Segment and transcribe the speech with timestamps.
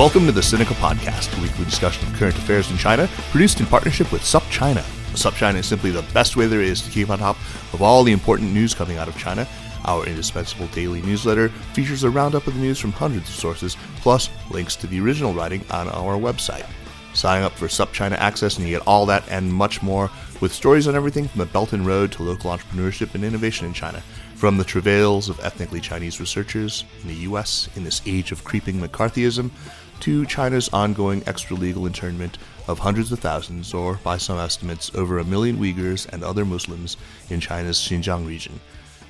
[0.00, 3.66] Welcome to the Sinica Podcast, a weekly discussion of current affairs in China, produced in
[3.66, 4.80] partnership with SupChina.
[5.12, 7.36] SupChina is simply the best way there is to keep on top
[7.74, 9.46] of all the important news coming out of China.
[9.84, 14.30] Our indispensable daily newsletter features a roundup of the news from hundreds of sources, plus
[14.50, 16.66] links to the original writing on our website.
[17.12, 20.10] Sign up for SupChina Access and you get all that and much more,
[20.40, 23.74] with stories on everything from the Belt and Road to local entrepreneurship and innovation in
[23.74, 24.02] China.
[24.34, 27.68] From the travails of ethnically Chinese researchers in the U.S.
[27.76, 29.50] in this age of creeping McCarthyism
[30.00, 35.24] to China's ongoing extra-legal internment of hundreds of thousands, or by some estimates, over a
[35.24, 36.96] million Uyghurs and other Muslims
[37.28, 38.60] in China's Xinjiang region.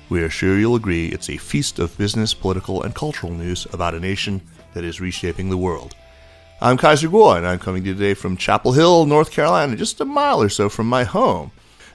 [0.09, 3.95] We are sure you'll agree it's a feast of business, political, and cultural news about
[3.95, 4.41] a nation
[4.73, 5.95] that is reshaping the world.
[6.59, 10.01] I'm Kaiser Kuo, and I'm coming to you today from Chapel Hill, North Carolina, just
[10.01, 11.51] a mile or so from my home.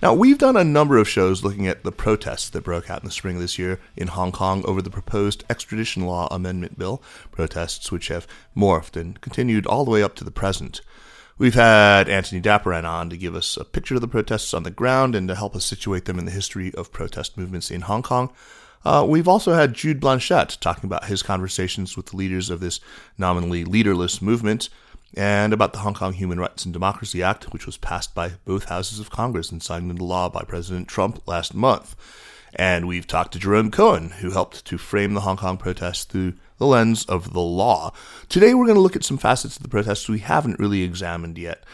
[0.07, 3.07] Now, we've done a number of shows looking at the protests that broke out in
[3.07, 7.03] the spring of this year in Hong Kong over the proposed extradition law amendment bill,
[7.33, 10.81] protests which have morphed and continued all the way up to the present.
[11.39, 14.71] We've had Antony Dapiran on to give us a picture of the protests on the
[14.71, 18.05] ground and to help us situate them in the history of protest movements in Hong
[18.05, 18.33] Kong.
[18.85, 22.79] Uh, we've also had Jude Blanchette talking about his conversations with the leaders of this
[23.19, 24.69] nominally leaderless movement
[25.17, 28.67] and about the Hong Kong Human Rights and Democracy Act, which was passed by both
[28.67, 31.97] houses of Congress and signed into law by President Trump last month.
[32.55, 36.35] And we've talked to Jerome Cohen, who helped to frame the Hong Kong protests through
[36.59, 37.93] the lens of the law.
[38.29, 41.37] Today, we're going to look at some facets of the protests we haven't really examined
[41.37, 41.65] yet.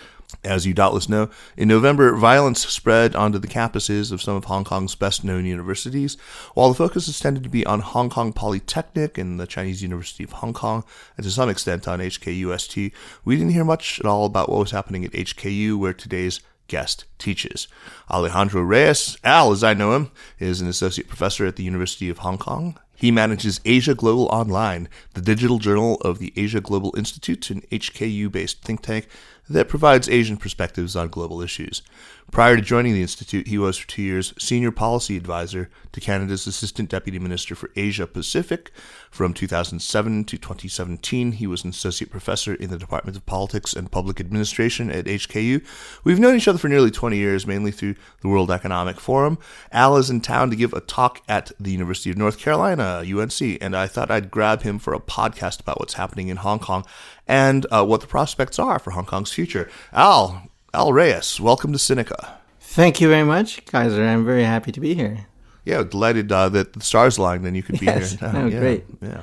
[0.44, 4.64] As you doubtless know, in November, violence spread onto the campuses of some of Hong
[4.64, 6.16] Kong's best known universities.
[6.54, 10.24] While the focus has tended to be on Hong Kong Polytechnic and the Chinese University
[10.24, 10.82] of Hong Kong,
[11.16, 12.92] and to some extent on HKUST,
[13.24, 17.04] we didn't hear much at all about what was happening at HKU, where today's guest
[17.18, 17.68] teaches.
[18.10, 22.18] Alejandro Reyes, Al as I know him, is an associate professor at the University of
[22.18, 22.78] Hong Kong.
[22.96, 28.30] He manages Asia Global Online, the digital journal of the Asia Global Institute, an HKU
[28.30, 29.08] based think tank
[29.52, 31.82] that provides Asian perspectives on global issues.
[32.30, 36.46] Prior to joining the Institute, he was for two years Senior Policy Advisor to Canada's
[36.46, 38.70] Assistant Deputy Minister for Asia Pacific.
[39.10, 43.90] From 2007 to 2017, he was an Associate Professor in the Department of Politics and
[43.90, 45.62] Public Administration at HKU.
[46.04, 49.36] We've known each other for nearly 20 years, mainly through the World Economic Forum.
[49.70, 53.58] Al is in town to give a talk at the University of North Carolina, UNC,
[53.60, 56.86] and I thought I'd grab him for a podcast about what's happening in Hong Kong
[57.32, 59.70] and uh, what the prospects are for Hong Kong's future.
[59.94, 60.42] Al,
[60.74, 62.32] Al Reyes, welcome to Sinica.
[62.60, 64.04] Thank you very much, Kaiser.
[64.04, 65.26] I'm very happy to be here.
[65.64, 68.12] Yeah, delighted uh, that the stars aligned and you could be yes.
[68.20, 68.30] here.
[68.34, 68.84] Oh, yeah, great.
[69.00, 69.22] Yeah.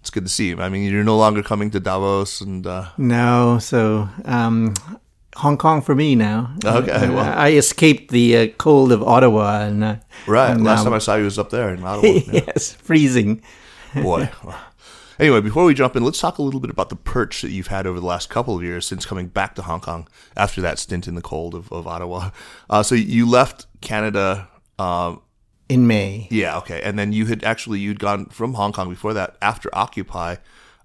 [0.00, 0.60] It's good to see you.
[0.60, 2.66] I mean, you're no longer coming to Davos and.
[2.66, 2.88] Uh...
[2.98, 4.74] No, so um,
[5.36, 6.54] Hong Kong for me now.
[6.64, 7.38] Okay, Uh, well.
[7.38, 9.84] I escaped the uh, cold of Ottawa and.
[9.84, 9.96] Uh,
[10.26, 10.50] Right.
[10.50, 12.06] and Last now- time I saw you was up there in Ottawa.
[12.12, 12.42] Yeah.
[12.48, 13.42] yes, freezing.
[13.94, 14.28] Boy.
[15.20, 17.66] Anyway, before we jump in, let's talk a little bit about the perch that you've
[17.66, 20.78] had over the last couple of years since coming back to Hong Kong after that
[20.78, 22.30] stint in the cold of, of Ottawa.
[22.70, 24.48] Uh, so you left Canada.
[24.78, 25.16] Uh,
[25.68, 26.28] In May.
[26.30, 29.68] yeah, okay, and then you had actually you'd gone from Hong Kong before that after
[29.72, 30.36] Occupy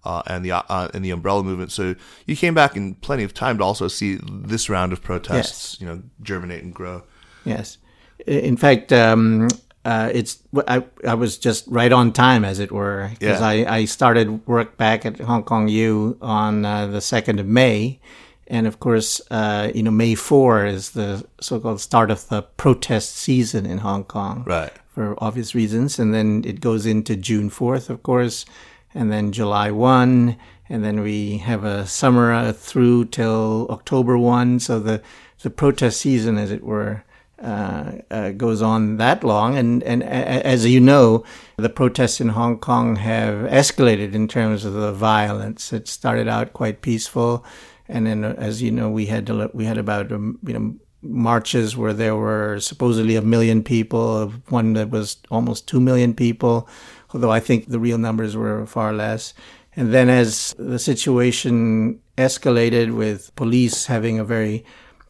[0.03, 1.71] uh, and the uh, and the Umbrella movement.
[1.71, 5.79] So you came back in plenty of time to also see this round of protests,
[5.79, 7.03] you know, germinate and grow.
[7.45, 7.77] Yes.
[8.25, 9.47] In fact, um,
[9.85, 13.47] uh, it's I, I was just right on time, as it were, because Yeah.
[13.47, 17.99] I, I started work back at Hong Kong U on uh, the second of May,
[18.47, 23.15] and of course, uh, you know, May four is the so-called start of the protest
[23.15, 24.73] season in Hong Kong, Right.
[24.95, 28.45] For obvious reasons, and then it goes into June fourth, of course,
[28.93, 30.35] and then July one,
[30.69, 34.59] and then we have a summer uh, through till October one.
[34.59, 35.01] So the
[35.43, 37.03] the protest season, as it were,
[37.37, 39.57] goes on that long.
[39.57, 41.23] And, and as you know,
[41.57, 45.71] the protests in Hong Kong have escalated in terms of the violence.
[45.71, 47.45] It started out quite peaceful,
[47.87, 50.75] and then, uh, as you know, we had to, we had about um, you know
[51.01, 56.67] marches where there were supposedly a million people, one that was almost two million people,
[57.13, 59.33] although I think the real numbers were far less.
[59.75, 64.65] And then as the situation escalated with police having a very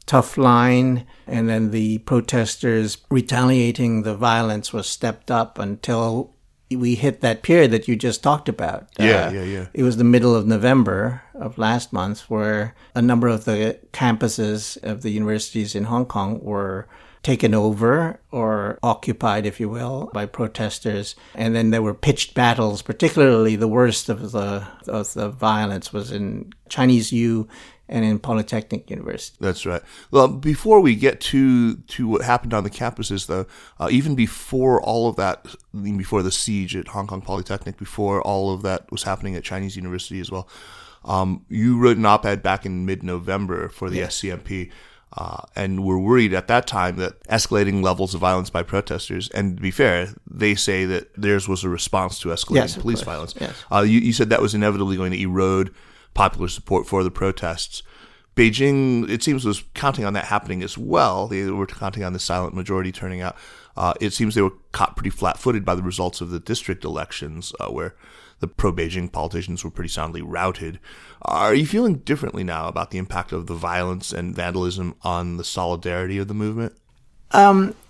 [0.06, 6.36] tough line, and then the protesters retaliating the violence was stepped up until
[6.70, 8.88] we hit that period that you just talked about.
[8.98, 9.66] Yeah, Uh, yeah, yeah.
[9.74, 14.82] It was the middle of November of last month where a number of the campuses
[14.84, 16.88] of the universities in Hong Kong were
[17.22, 21.16] taken over or occupied, if you will, by protesters.
[21.34, 26.12] And then there were pitched battles, particularly the worst of the, of the violence was
[26.12, 27.48] in Chinese U
[27.88, 29.38] and in Polytechnic University.
[29.40, 29.82] That's right.
[30.12, 33.46] Well, before we get to to what happened on the campuses, though,
[33.80, 38.54] uh, even before all of that, before the siege at Hong Kong Polytechnic, before all
[38.54, 40.48] of that was happening at Chinese University as well,
[41.06, 44.72] Um, you wrote an op-ed back in mid-November for the SCMP.
[45.18, 49.56] Uh, and were worried at that time that escalating levels of violence by protesters, and
[49.56, 53.34] to be fair, they say that theirs was a response to escalating Yes, police violence.
[53.40, 53.54] Yes.
[53.72, 55.74] Uh, you, you said that was inevitably going to erode
[56.16, 57.84] popular support for the protests.
[58.36, 61.28] Beijing, it seems, was counting on that happening as well.
[61.28, 63.38] They were counting on the silent majority turning out.
[63.78, 66.84] Uh, it seems they were caught pretty flat footed by the results of the district
[66.84, 67.96] elections, uh, where
[68.40, 70.80] the pro Beijing politicians were pretty soundly routed.
[71.22, 75.44] Are you feeling differently now about the impact of the violence and vandalism on the
[75.44, 76.74] solidarity of the movement?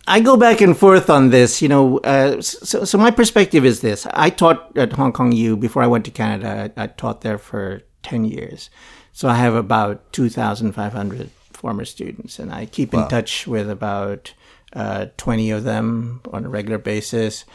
[0.07, 1.61] I go back and forth on this.
[1.61, 5.57] You know, uh, so, so my perspective is this: I taught at Hong Kong U
[5.57, 6.71] before I went to Canada.
[6.77, 8.69] I, I taught there for ten years,
[9.11, 13.47] so I have about two thousand five hundred former students, and I keep in touch
[13.47, 14.33] with about
[14.73, 17.45] uh, twenty of them on a regular basis.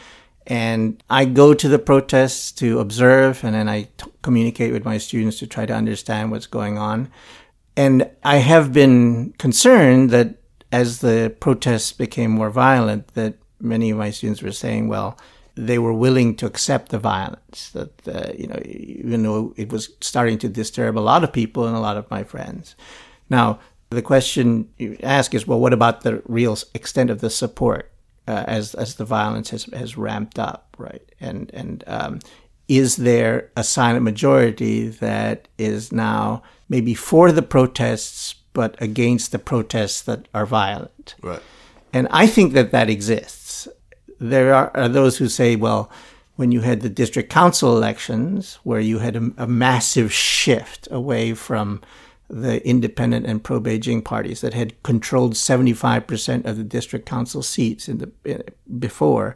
[0.47, 4.97] And I go to the protests to observe, and then I t- communicate with my
[4.97, 7.09] students to try to understand what's going on.
[7.77, 10.35] And I have been concerned that
[10.71, 15.15] as the protests became more violent, that many of my students were saying, well,
[15.55, 17.71] they were willing to accept the violence.
[17.71, 21.65] That uh, you know, even though it was starting to disturb a lot of people
[21.65, 22.75] and a lot of my friends.
[23.29, 23.59] Now,
[23.89, 27.91] the question you ask is, well, what about the real extent of the support
[28.27, 31.03] uh, as as the violence has has ramped up, right?
[31.19, 32.19] And and um,
[32.67, 39.39] is there a silent majority that is now maybe for the protests but against the
[39.39, 41.15] protests that are violent?
[41.21, 41.41] Right.
[41.93, 43.40] And I think that that exists.
[44.21, 45.89] There are, are those who say, well,
[46.35, 51.33] when you had the district council elections, where you had a, a massive shift away
[51.33, 51.81] from
[52.29, 57.89] the independent and pro Beijing parties that had controlled 75% of the district council seats
[57.89, 58.43] in the in,
[58.79, 59.35] before,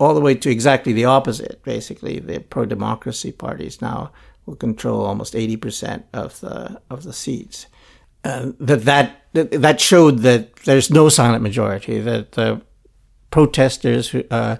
[0.00, 1.62] all the way to exactly the opposite.
[1.62, 4.10] Basically, the pro democracy parties now
[4.46, 7.66] will control almost 80% of the of the seats
[8.24, 8.84] uh, that
[9.32, 12.00] that that showed that there's no silent majority.
[12.00, 12.60] That the
[13.30, 14.56] protesters, who, uh,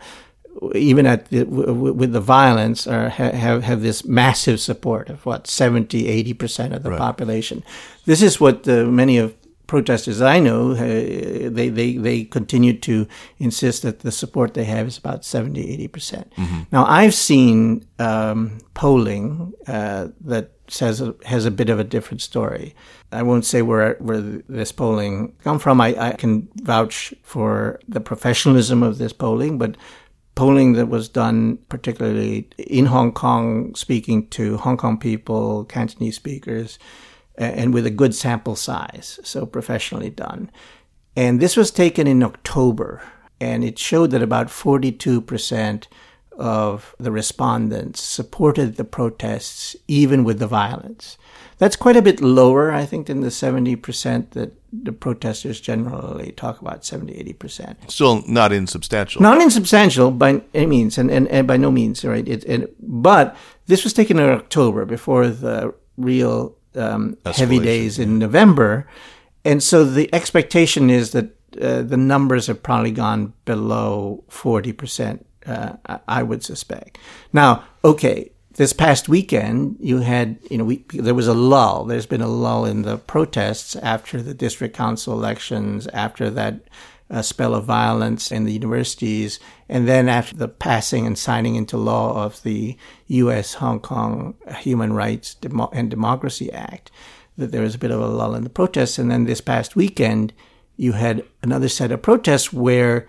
[0.74, 5.08] even at the, w- w- with the violence, are ha- have have this massive support
[5.08, 7.62] of what 70, 80 percent of the population.
[8.06, 9.34] This is what the, many of
[9.68, 13.06] protesters I know uh, they, they they continue to
[13.38, 16.32] insist that the support they have is about 70 80 percent.
[16.72, 22.74] Now I've seen um, polling uh, that says has a bit of a different story.
[23.12, 25.80] I won't say where where this polling come from.
[25.80, 29.76] I, I can vouch for the professionalism of this polling, but
[30.34, 36.78] polling that was done particularly in Hong Kong, speaking to Hong Kong people, Cantonese speakers,
[37.38, 40.50] and with a good sample size, so professionally done.
[41.16, 43.02] And this was taken in October,
[43.40, 45.86] and it showed that about 42%
[46.38, 51.18] of the respondents supported the protests, even with the violence.
[51.58, 56.60] That's quite a bit lower, I think, than the 70% that the protesters generally talk
[56.60, 57.90] about 70, 80%.
[57.90, 59.20] Still not insubstantial.
[59.20, 62.26] Not insubstantial by any means, and, and, and by no means, right?
[62.28, 63.36] It, it, but
[63.66, 68.86] this was taken in October before the real um, heavy days in November.
[69.44, 71.26] And so the expectation is that
[71.60, 76.98] uh, the numbers have probably gone below 40%, uh, I- I would suspect.
[77.32, 81.84] Now, okay, this past weekend, you had, you know, we, there was a lull.
[81.84, 86.60] There's been a lull in the protests after the district council elections, after that
[87.10, 91.76] uh, spell of violence in the universities, and then after the passing and signing into
[91.76, 92.76] law of the
[93.08, 93.54] U.S.
[93.54, 95.36] Hong Kong Human Rights
[95.72, 96.90] and Democracy Act,
[97.36, 98.98] that there was a bit of a lull in the protests.
[98.98, 100.32] And then this past weekend,
[100.76, 103.06] you had another set of protests where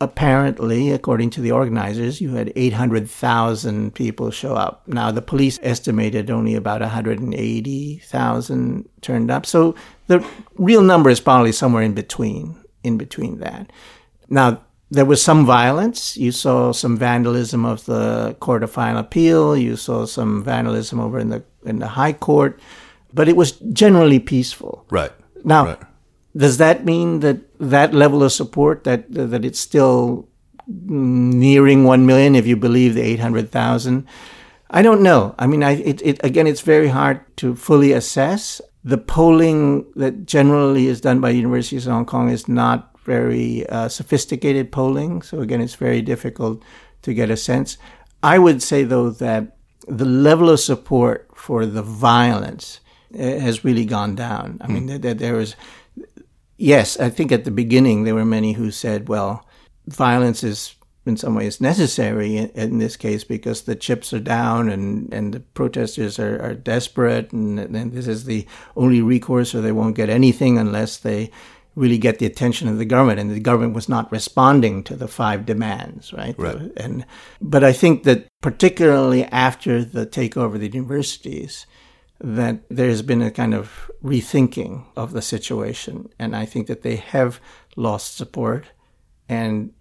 [0.00, 4.82] apparently, according to the organizers, you had 800,000 people show up.
[4.88, 9.46] Now, the police estimated only about 180,000 turned up.
[9.46, 9.76] So
[10.08, 13.70] the real number is probably somewhere in between, in between that.
[14.28, 14.62] Now,
[14.92, 16.16] there was some violence.
[16.18, 19.56] You saw some vandalism of the Court of Final Appeal.
[19.56, 22.60] You saw some vandalism over in the in the High Court,
[23.14, 24.84] but it was generally peaceful.
[24.90, 25.12] Right.
[25.44, 25.78] Now, Right.
[26.36, 30.28] does that mean that that level of support that that it's still
[30.68, 34.04] nearing one million if you believe the eight hundred thousand?
[34.70, 35.34] I don't know.
[35.38, 38.60] I mean, I it, it again, it's very hard to fully assess.
[38.84, 43.88] The polling that generally is done by universities in Hong Kong is not very uh,
[43.88, 46.62] sophisticated polling, so again, it's very difficult
[47.02, 47.78] to get a sense.
[48.22, 49.56] I would say though that
[49.88, 52.80] the level of support for the violence
[53.14, 54.58] uh, has really gone down.
[54.60, 55.56] I mean, that there was
[56.56, 59.46] yes, I think at the beginning there were many who said, well,
[59.86, 64.68] violence is in some ways necessary in, in, this case because the chips are down
[64.68, 69.60] and, and the protesters are, are desperate and, and this is the only recourse or
[69.60, 71.28] they won't get anything unless they
[71.74, 75.08] really get the attention of the government and the government was not responding to the
[75.08, 76.70] five demands right, right.
[76.76, 77.04] and
[77.40, 81.66] but i think that particularly after the takeover of the universities
[82.20, 86.96] that there's been a kind of rethinking of the situation and i think that they
[86.96, 87.40] have
[87.76, 88.66] lost support
[89.28, 89.72] and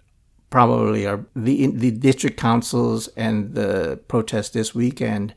[0.49, 5.33] probably are the the district councils and the protest this weekend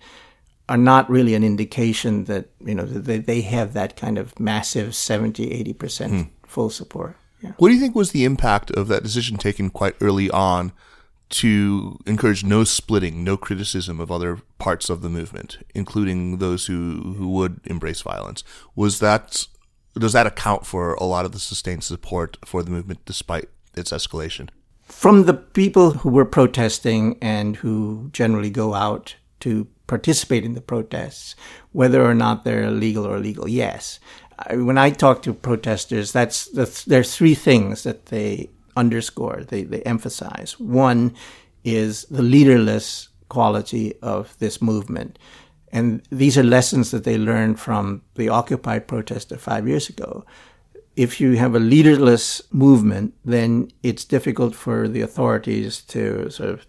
[0.68, 4.94] are not really an indication that you know they, they have that kind of massive
[4.94, 6.22] 70 80% hmm.
[6.54, 7.52] Full support yeah.
[7.58, 10.72] what do you think was the impact of that decision taken quite early on
[11.30, 17.14] to encourage no splitting no criticism of other parts of the movement including those who
[17.18, 18.44] who would embrace violence
[18.76, 19.46] was that
[19.98, 23.90] does that account for a lot of the sustained support for the movement despite its
[23.90, 24.48] escalation
[24.84, 30.60] from the people who were protesting and who generally go out to participate in the
[30.60, 31.34] protests,
[31.72, 34.00] whether or not they're legal or illegal, yes.
[34.50, 39.82] When I talk to protesters, that's the, there's three things that they underscore, they, they
[39.82, 40.58] emphasize.
[40.58, 41.14] One
[41.62, 45.18] is the leaderless quality of this movement.
[45.72, 50.24] And these are lessons that they learned from the Occupy protest of five years ago
[50.96, 56.66] if you have a leaderless movement, then it's difficult for the authorities to sort of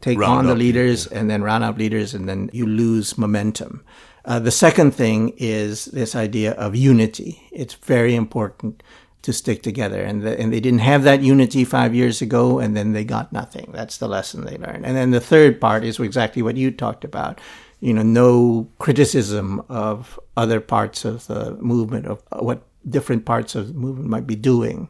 [0.00, 1.18] take round on the leaders yeah.
[1.18, 3.84] and then round up leaders, and then you lose momentum.
[4.24, 7.42] Uh, the second thing is this idea of unity.
[7.50, 8.82] It's very important
[9.22, 12.76] to stick together, and the, and they didn't have that unity five years ago, and
[12.76, 13.70] then they got nothing.
[13.72, 14.84] That's the lesson they learned.
[14.84, 17.40] And then the third part is exactly what you talked about.
[17.80, 23.68] You know, no criticism of other parts of the movement of what different parts of
[23.68, 24.88] the movement might be doing.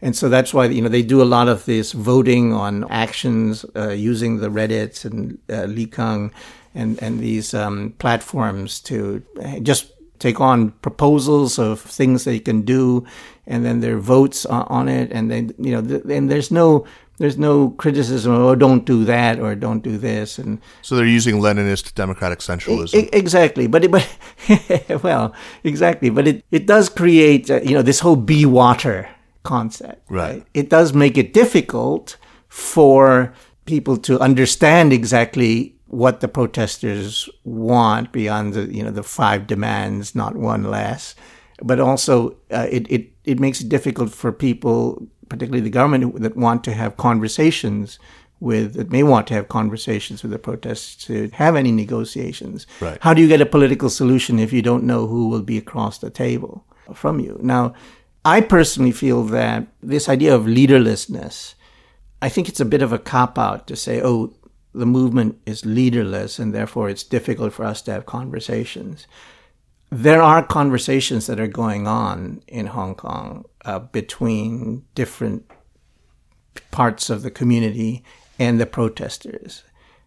[0.00, 3.64] And so that's why, you know, they do a lot of this voting on actions
[3.76, 6.32] uh, using the Reddits and uh, LIHKG
[6.74, 9.22] and, and these um, platforms to
[9.62, 13.04] just take on proposals of things they can do
[13.46, 15.10] and then their votes on it.
[15.12, 16.86] And then, you know, th- and there's no
[17.18, 20.38] there's no criticism of, oh, don't do that or don't do this.
[20.38, 23.04] And so they're using Leninist democratic centralism.
[23.04, 23.68] I, exactly.
[23.68, 24.08] But, it, but
[25.04, 26.10] well, exactly.
[26.10, 29.08] But it, it does create, uh, you know, this whole be water
[29.44, 30.02] concept.
[30.10, 30.38] Right.
[30.38, 30.46] right.
[30.54, 32.16] It does make it difficult
[32.48, 33.32] for
[33.66, 40.14] people to understand exactly what the protesters want beyond the, you know, the five demands,
[40.14, 41.14] not one less.
[41.62, 46.36] But also, uh, it, it, it makes it difficult for people particularly the government that
[46.36, 47.98] want to have conversations
[48.38, 52.66] with that may want to have conversations with the protests to have any negotiations.
[52.80, 52.98] Right.
[53.00, 55.98] How do you get a political solution if you don't know who will be across
[55.98, 57.38] the table from you?
[57.40, 57.72] Now,
[58.26, 61.54] I personally feel that this idea of leaderlessness,
[62.20, 64.34] I think it's a bit of a cop out to say, oh,
[64.74, 69.06] the movement is leaderless and therefore it's difficult for us to have conversations
[69.92, 75.50] there are conversations that are going on in Hong Kong uh, between different
[76.70, 78.02] parts of the community
[78.38, 79.64] and the protesters.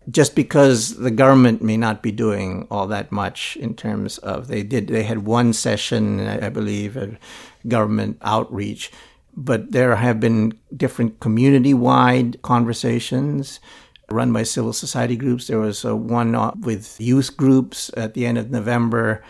[0.10, 4.64] Just because the government may not be doing all that much in terms of they
[4.64, 7.20] did they had one session I believe of
[7.68, 8.92] government outreach,
[9.38, 13.60] but there have been different community wide conversations
[14.10, 15.48] run by civil society groups.
[15.48, 19.24] There was a one with youth groups at the end of November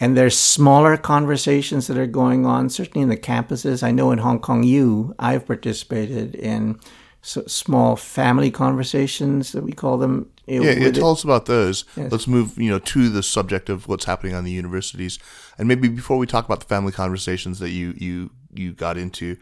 [0.00, 3.82] and there's smaller conversations that are going on, certainly in the campuses.
[3.82, 6.80] I know in Hong Kong U, I've participated in
[7.22, 10.28] small family conversations that we call them.
[10.46, 11.12] Yeah, yeah tell it.
[11.12, 11.84] us about those.
[11.96, 12.10] Yes.
[12.10, 15.20] Let's move, you know, to the subject of what's happening on the universities,
[15.56, 19.36] and maybe before we talk about the family conversations that you you you got into,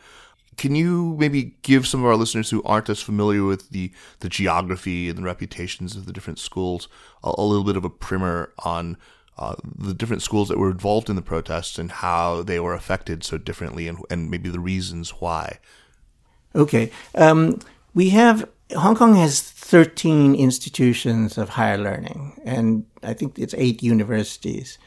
[0.56, 4.28] can you maybe give some of our listeners who aren't as familiar with the the
[4.28, 6.88] geography and the reputations of the different schools
[7.24, 8.96] a, a little bit of a primer on
[9.40, 13.24] uh, the different schools that were involved in the protests and how they were affected
[13.24, 15.58] so differently and, and maybe the reasons why.
[16.54, 16.92] Okay.
[17.14, 17.58] Um,
[17.94, 23.82] we have, Hong Kong has 13 institutions of higher learning, and I think it's eight
[23.82, 24.78] universities.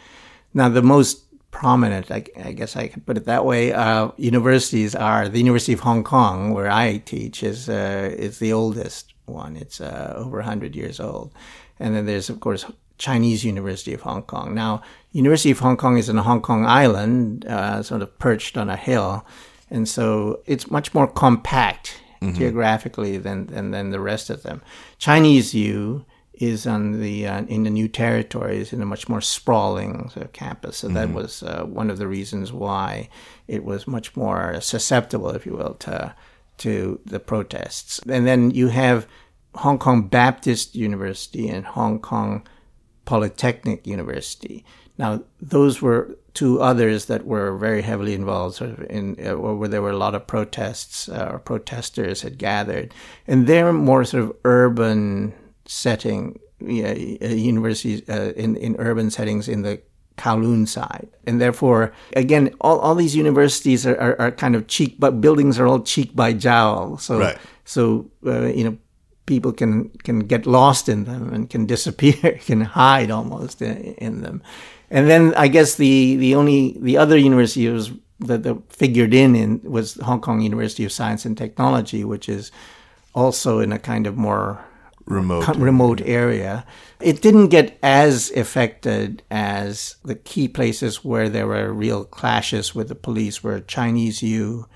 [0.54, 1.23] Now, the most
[1.54, 5.72] prominent, I, I guess I could put it that way, uh, universities are the University
[5.72, 9.56] of Hong Kong, where I teach, is, uh, is the oldest one.
[9.56, 11.32] It's uh, over 100 years old.
[11.80, 12.66] And then there's, of course,
[12.98, 14.54] Chinese University of Hong Kong.
[14.54, 14.82] Now,
[15.12, 18.76] University of Hong Kong is in Hong Kong Island, uh, sort of perched on a
[18.76, 19.26] hill,
[19.70, 22.38] and so it's much more compact mm-hmm.
[22.38, 24.62] geographically than, than than the rest of them.
[24.98, 30.10] Chinese U is on the uh, in the new territories in a much more sprawling
[30.10, 30.78] sort of campus.
[30.78, 30.96] So mm-hmm.
[30.96, 33.10] that was uh, one of the reasons why
[33.48, 36.16] it was much more susceptible, if you will, to
[36.58, 38.00] to the protests.
[38.10, 39.08] And then you have
[39.56, 42.48] Hong Kong Baptist University and Hong Kong
[43.06, 44.66] Polytechnic University.
[44.98, 49.68] Now, those were two others that were very heavily involved, sort of in uh, where
[49.68, 52.94] there were a lot of protests uh, or protesters had gathered,
[53.28, 55.34] and they're more sort of urban
[55.66, 56.92] setting, yeah,
[57.22, 59.82] uh, universities uh, in in urban settings in the
[60.18, 61.08] Kowloon side.
[61.26, 65.60] And therefore, again, all, all these universities are, are, are, kind of cheek, but buildings
[65.60, 66.98] are all cheek by jowl.
[66.98, 67.38] So, right.
[67.66, 68.78] so, uh, you know,
[69.26, 74.22] people can, can get lost in them and can disappear, can hide almost in, in,
[74.22, 74.44] them.
[74.92, 79.36] And then I guess the, the only, the other university was that, that figured in,
[79.36, 82.52] in was Hong Kong University of Science and Technology, which is
[83.16, 84.64] also in a kind of more
[85.06, 86.66] remote remote area.
[87.00, 92.88] It didn't get as affected as the key places where there were real clashes with
[92.88, 94.68] the police were Chinese U,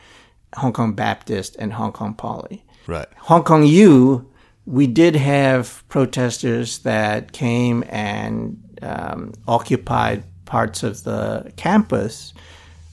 [0.55, 2.65] Hong Kong Baptist, and Hong Kong Poly.
[2.85, 3.07] Right.
[3.17, 4.29] Hong Kong U,
[4.65, 12.33] we did have protesters that came and um, occupied parts of the campus.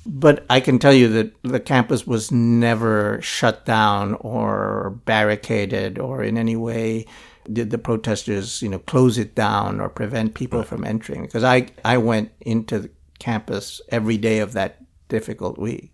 [0.07, 6.23] But I can tell you that the campus was never shut down or barricaded or
[6.23, 7.07] in any way
[7.53, 10.69] did the protesters, you know, close it down or prevent people right.
[10.69, 11.23] from entering.
[11.23, 15.91] Because I, I went into the campus every day of that difficult week.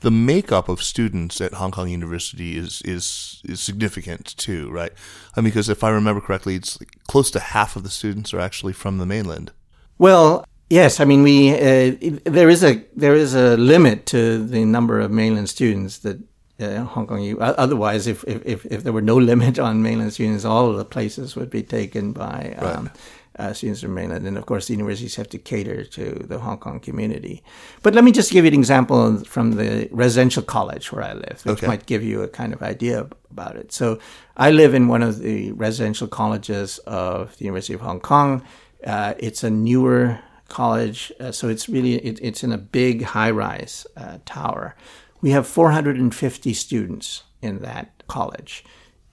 [0.00, 4.90] The makeup of students at Hong Kong University is is is significant too, right?
[5.36, 8.34] I mean, because if I remember correctly, it's like close to half of the students
[8.34, 9.52] are actually from the mainland.
[9.98, 14.64] Well, Yes, I mean we uh, there is a there is a limit to the
[14.64, 16.18] number of mainland students that
[16.60, 17.20] uh, Hong Kong.
[17.20, 17.38] U.
[17.40, 21.36] Otherwise, if, if if there were no limit on mainland students, all of the places
[21.36, 23.48] would be taken by um, right.
[23.50, 26.56] uh, students from mainland, and of course, the universities have to cater to the Hong
[26.56, 27.42] Kong community.
[27.82, 31.42] But let me just give you an example from the residential college where I live,
[31.44, 31.66] which okay.
[31.66, 33.72] might give you a kind of idea about it.
[33.72, 33.98] So,
[34.38, 38.42] I live in one of the residential colleges of the University of Hong Kong.
[38.86, 40.18] Uh, it's a newer
[40.52, 41.10] college.
[41.18, 44.76] Uh, so it's really it, it's in a big high-rise uh, tower.
[45.20, 48.64] We have 450 students in that college,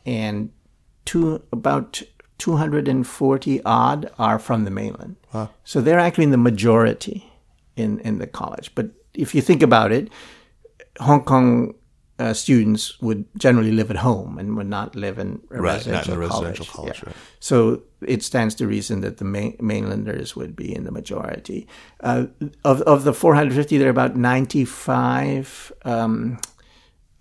[0.06, 0.52] and
[1.06, 2.04] two about
[2.38, 5.16] 240 odd are from the mainland.
[5.32, 5.48] Huh.
[5.64, 7.32] So they're actually in the majority
[7.76, 8.76] in in the college.
[8.76, 10.10] But if you think about it,
[11.00, 11.74] Hong Kong
[12.20, 16.14] uh, students would generally live at home and would not live in a right, residential,
[16.14, 16.46] in a college.
[16.46, 17.00] residential college.
[17.02, 17.06] Yeah.
[17.08, 17.16] Right.
[17.40, 21.68] So it stands to reason that the main, mainlanders would be in the majority.
[22.02, 22.26] Uh,
[22.66, 26.40] of of the 450, there are about 95 um,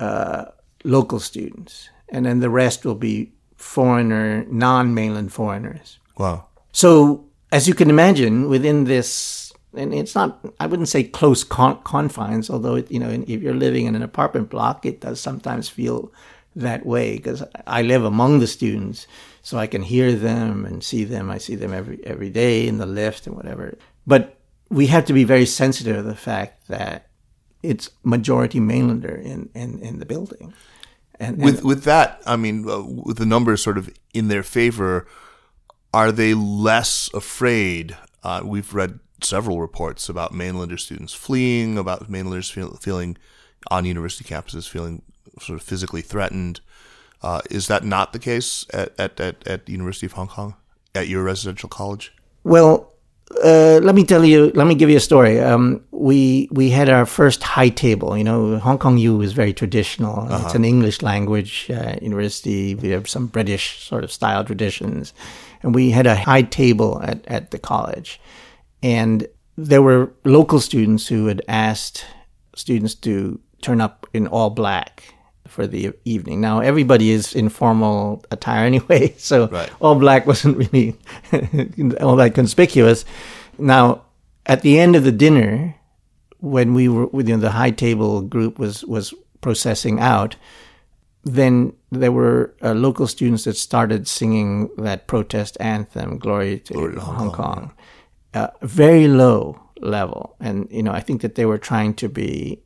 [0.00, 0.46] uh,
[0.82, 5.98] local students, and then the rest will be foreigner, non-mainland foreigners.
[6.16, 6.46] Wow.
[6.72, 11.81] So as you can imagine, within this and it's not i wouldn't say close con-
[11.85, 15.68] confines although it, you know if you're living in an apartment block it does sometimes
[15.68, 16.12] feel
[16.57, 19.07] that way because i live among the students
[19.48, 21.31] so i can hear them and see them.
[21.31, 23.78] I see them every every day in the lift and whatever.
[24.07, 24.37] But
[24.68, 27.09] we have to be very sensitive to the fact that
[27.62, 30.52] it's majority mainlander in in, in the building.
[31.18, 35.07] And, with with that i mean uh, with the numbers sort of in their favor
[35.92, 37.96] are they less afraid?
[38.22, 43.16] Uh, we've read several reports about mainlander students fleeing, about mainlanders feel, feeling
[43.70, 45.02] on university campuses feeling
[45.40, 46.61] sort of physically threatened.
[47.22, 50.54] Uh, is that not the case at, at, at, at the University of Hong Kong,
[50.94, 52.14] at your residential college?
[52.44, 52.92] Well,
[53.44, 54.50] uh, let me tell you.
[54.54, 55.38] Let me give you a story.
[55.38, 58.16] Um, we we had our first high table.
[58.16, 60.20] You know, Hong Kong U is very traditional.
[60.20, 60.44] Uh-huh.
[60.44, 62.74] It's an English language uh, university.
[62.74, 65.12] We have some British sort of style traditions,
[65.62, 68.18] and we had a high table at at the college.
[68.82, 72.04] And there were local students who had asked
[72.54, 75.14] students to turn up in all black
[75.48, 76.40] for the evening.
[76.40, 79.70] Now everybody is in formal attire anyway, so right.
[79.80, 80.96] all black wasn't really
[82.00, 83.04] all that conspicuous.
[83.58, 84.02] Now
[84.46, 85.74] at the end of the dinner,
[86.38, 90.36] when we were within the high table group was was processing out,
[91.24, 96.94] then there were uh, local students that started singing that protest anthem, "Glory to, Glory
[96.96, 97.72] Hong, Hong, Kong." Kong
[98.34, 100.36] uh, very low level.
[100.40, 102.60] And, you know, I think that they were trying to be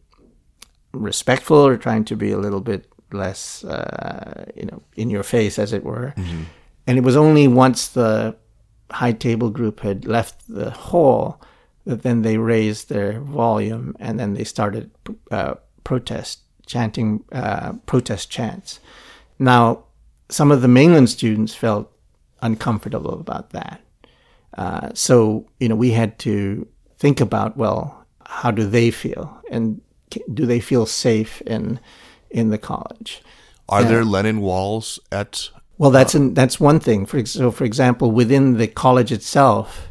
[0.93, 5.59] respectful or trying to be a little bit less, uh, you know, in your face,
[5.59, 6.15] as it were.
[6.17, 6.43] Mm-hmm.
[6.87, 8.37] And it was only once the
[8.91, 11.41] high table group had left the hall
[11.85, 14.91] that then they raised their volume and then they started
[15.31, 18.81] uh, protest, chanting uh, protest chants.
[19.39, 19.85] Now,
[20.29, 21.91] some of the mainland students felt
[22.41, 23.82] uncomfortable about that.
[24.57, 26.67] Uh, so, you know, we had to
[26.99, 29.41] think about, well, how do they feel?
[29.51, 29.81] And
[30.33, 31.81] do they feel safe in,
[32.31, 33.23] in the college.
[33.69, 35.49] Are there Lennon walls at?
[35.79, 37.07] Well, that's an, that's one thing.
[37.07, 39.91] For so, for example, within the college itself,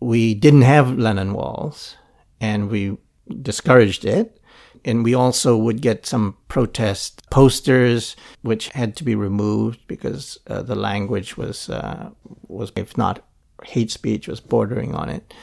[0.00, 1.96] we didn't have Lennon walls,
[2.40, 2.96] and we
[3.42, 4.38] discouraged it.
[4.84, 10.62] And we also would get some protest posters, which had to be removed because uh,
[10.62, 12.10] the language was uh,
[12.48, 13.24] was, if not
[13.64, 15.34] hate speech, was bordering on it.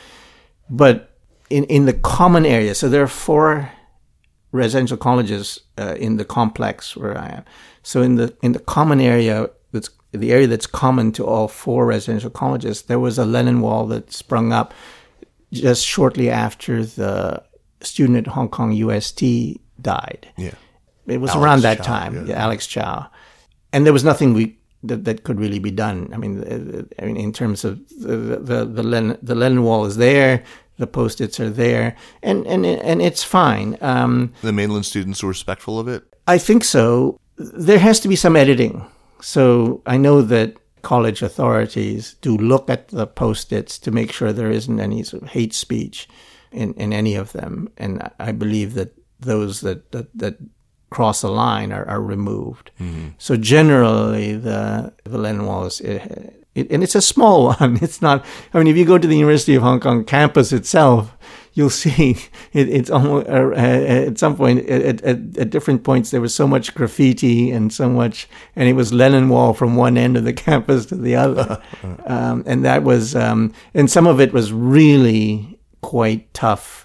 [0.70, 1.18] But
[1.50, 3.72] in in the common area, so there are four
[4.52, 7.46] residential colleges uh, in the complex where I am.
[7.84, 11.86] So in the in the common area, that's the area that's common to all four
[11.86, 14.74] residential colleges, there was a Lennon Wall that sprung up
[15.52, 17.44] just shortly after the
[17.82, 19.24] student at Hong Kong UST
[19.82, 20.28] died.
[20.38, 20.56] Yeah,
[21.08, 22.16] it was Alex around that Chow, time.
[22.16, 22.24] yeah.
[22.34, 23.08] Yeah, Alex Chow,
[23.72, 24.58] and there was nothing we.
[24.84, 26.10] That, that could really be done.
[26.14, 29.86] I mean, uh, I mean, in terms of the the the Lennon, the Lennon wall
[29.86, 30.44] is there,
[30.78, 33.78] the post-its are there, and and and it's fine.
[33.82, 36.04] Um, the mainland students were respectful of it.
[36.28, 37.20] I think so.
[37.36, 38.86] There has to be some editing.
[39.22, 44.52] So I know that college authorities do look at the post-its to make sure there
[44.52, 46.08] isn't any sort of hate speech
[46.52, 47.70] in, in any of them.
[47.78, 50.38] And I believe that those that, that, that
[50.90, 52.72] cross the line are, are removed.
[53.18, 57.80] So generally, the, the Lennon Wall is, it, it, and it's a small one.
[57.82, 61.16] It's not, I mean, if you go to the University of Hong Kong campus itself,
[61.54, 62.12] you'll see
[62.54, 66.48] it, it's almost uh, at some point at, at, at different points there was so
[66.48, 70.34] much graffiti and so much and it was Lennon wall from one end of the
[70.46, 71.62] campus to the other
[72.06, 76.79] um, and that was um, and some of it was really quite tough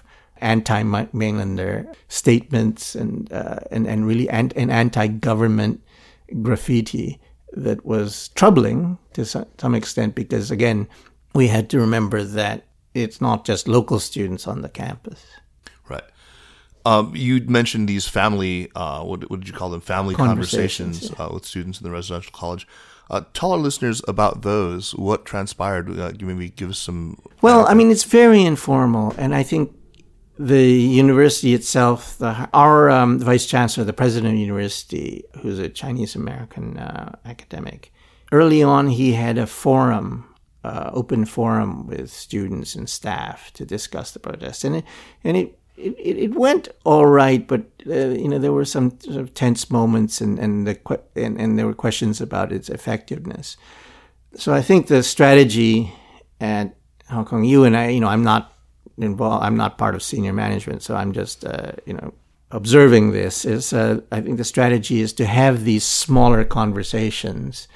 [0.45, 5.81] anti-mainlander statements and uh, and and really an, an anti-government
[6.41, 7.19] graffiti
[7.53, 10.87] that was troubling to some, extent because again
[11.33, 15.25] we had to remember that it's not just local students on the campus.
[15.89, 16.03] Right.
[16.85, 19.81] Um, you mentioned these family, uh, what, what did you call them?
[19.81, 22.67] Family conversations, Conversations, uh, with students in the residential college.
[23.09, 24.95] Uh, tell our listeners about those.
[24.95, 25.99] What transpired?
[25.99, 27.19] Uh, maybe give us some.
[27.41, 29.75] Well, I mean, it's very informal, and I think
[30.37, 35.69] the university itself, the, our um, vice chancellor, the president of the university, who's a
[35.69, 37.93] Chinese American uh, academic,
[38.31, 44.11] early on he had a forum, uh, open forum with students and staff to discuss
[44.11, 44.85] the protest, and it
[45.23, 45.59] and it.
[45.77, 49.69] It, it went all right, but uh, you know there were some sort of tense
[49.69, 53.57] moments, and and, the, and and there were questions about its effectiveness.
[54.35, 55.93] So I think the strategy
[56.39, 56.77] at
[57.09, 58.54] Hong Kong U and I, you know, I'm not
[58.97, 59.43] involved.
[59.43, 62.13] I'm not part of senior management, so I'm just, uh, you know,
[62.51, 63.45] observing this.
[63.45, 67.67] Is uh, I think the strategy is to have these smaller conversations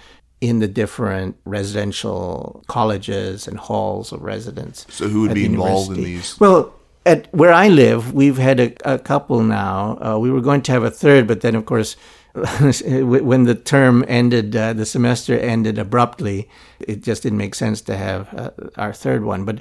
[0.42, 4.86] in the different residential colleges and halls of residence.
[4.90, 6.40] So who would be involved in these?
[6.40, 6.74] Well,
[7.06, 9.98] at where I live, we've had a, a couple now.
[10.02, 11.96] Uh, we were going to have a third, but then, of course,
[12.34, 16.50] when the term ended, uh, the semester ended abruptly.
[16.80, 19.44] It just didn't make sense to have uh, our third one.
[19.44, 19.60] But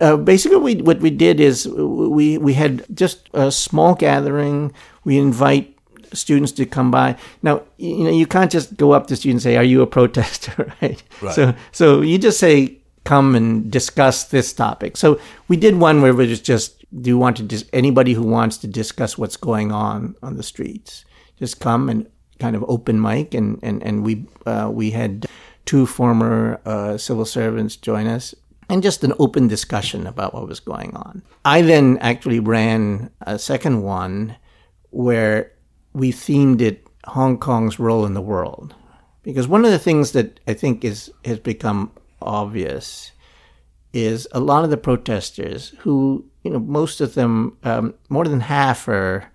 [0.00, 4.72] uh, basically, we, what we did is we we had just a small gathering.
[5.04, 5.76] We invite
[6.12, 7.16] students to come by.
[7.42, 9.86] Now, you know, you can't just go up to students and say, "Are you a
[9.86, 11.02] protester?" right?
[11.20, 11.34] Right.
[11.34, 16.12] So, so you just say, "Come and discuss this topic." So we did one where
[16.12, 19.72] it was just, "Do you want to dis- anybody who wants to discuss what's going
[19.72, 21.04] on on the streets,
[21.38, 22.08] just come and
[22.38, 25.26] kind of open mic." And and and we uh, we had
[25.64, 28.34] two former uh, civil servants join us.
[28.68, 31.22] And just an open discussion about what was going on.
[31.44, 34.36] I then actually ran a second one
[34.90, 35.52] where
[35.92, 38.74] we themed it Hong Kong's role in the world.
[39.22, 43.12] Because one of the things that I think is has become obvious
[43.92, 48.40] is a lot of the protesters who, you know, most of them, um, more than
[48.40, 49.30] half are,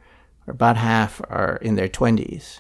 [0.46, 2.60] or about half are in their 20s.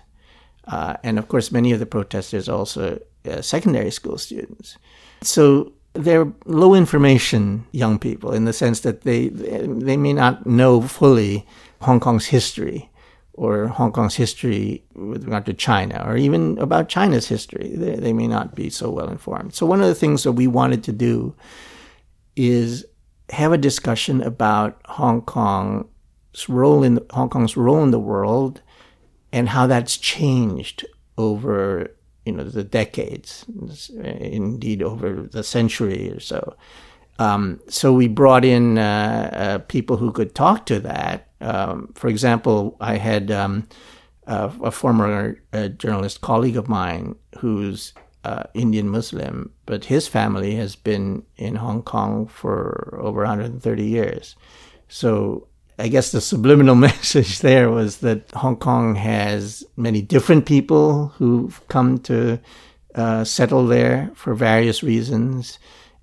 [0.65, 4.77] Uh, and of course, many of the protesters are also uh, secondary school students.
[5.21, 10.81] So they're low information young people in the sense that they they may not know
[10.81, 11.45] fully
[11.81, 12.89] Hong Kong's history
[13.33, 17.71] or Hong Kong's history with regard to China or even about China's history.
[17.75, 19.53] They, they may not be so well informed.
[19.53, 21.35] So one of the things that we wanted to do
[22.35, 22.85] is
[23.29, 28.62] have a discussion about Hong Kong's role in Hong Kong's role in the world
[29.31, 30.85] and how that's changed
[31.17, 31.91] over
[32.29, 33.43] you know the decades,
[33.97, 36.55] indeed over the century or so.
[37.17, 41.27] Um, so we brought in uh, uh, people who could talk to that.
[41.41, 43.67] Um, for example, I had um,
[44.27, 50.55] a, a former uh, journalist colleague of mine who's uh, Indian Muslim, but his family
[50.55, 54.35] has been in Hong Kong for over 130 years.
[54.87, 55.47] So
[55.79, 61.65] I guess the subliminal message there was that Hong Kong has many different people who've
[61.69, 62.39] come to
[62.95, 65.57] uh, settle there for various reasons,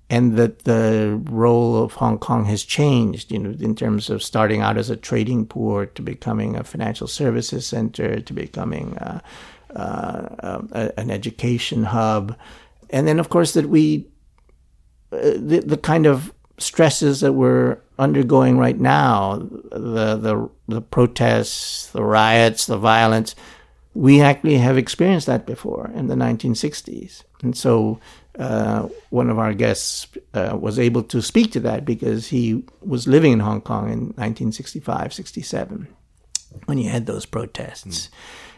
[0.09, 4.61] and that the role of Hong Kong has changed, you know, in terms of starting
[4.61, 9.19] out as a trading port to becoming a financial services center to becoming uh,
[9.75, 12.35] uh, a, an education hub,
[12.89, 14.07] and then of course that we
[15.11, 19.37] uh, the the kind of stresses that we're undergoing right now,
[19.71, 23.35] the the the protests, the riots, the violence,
[23.93, 27.99] we actually have experienced that before in the 1960s, and so
[28.39, 33.07] uh, one of our guests uh, was able to speak to that because he was
[33.07, 35.87] living in Hong Kong in 1965, 67
[36.65, 38.07] when you had those protests.
[38.07, 38.09] Mm.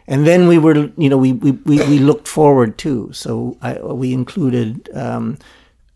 [0.07, 3.11] And then we were, you know, we, we, we, we looked forward too.
[3.13, 5.37] So I, we included um,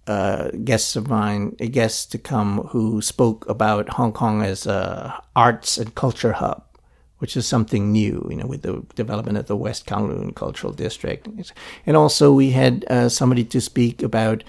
[0.07, 5.77] uh, guests of mine, guests to come who spoke about Hong Kong as a arts
[5.77, 6.63] and culture hub,
[7.19, 11.27] which is something new, you know, with the development of the West Kowloon Cultural District.
[11.85, 14.43] And also we had uh, somebody to speak about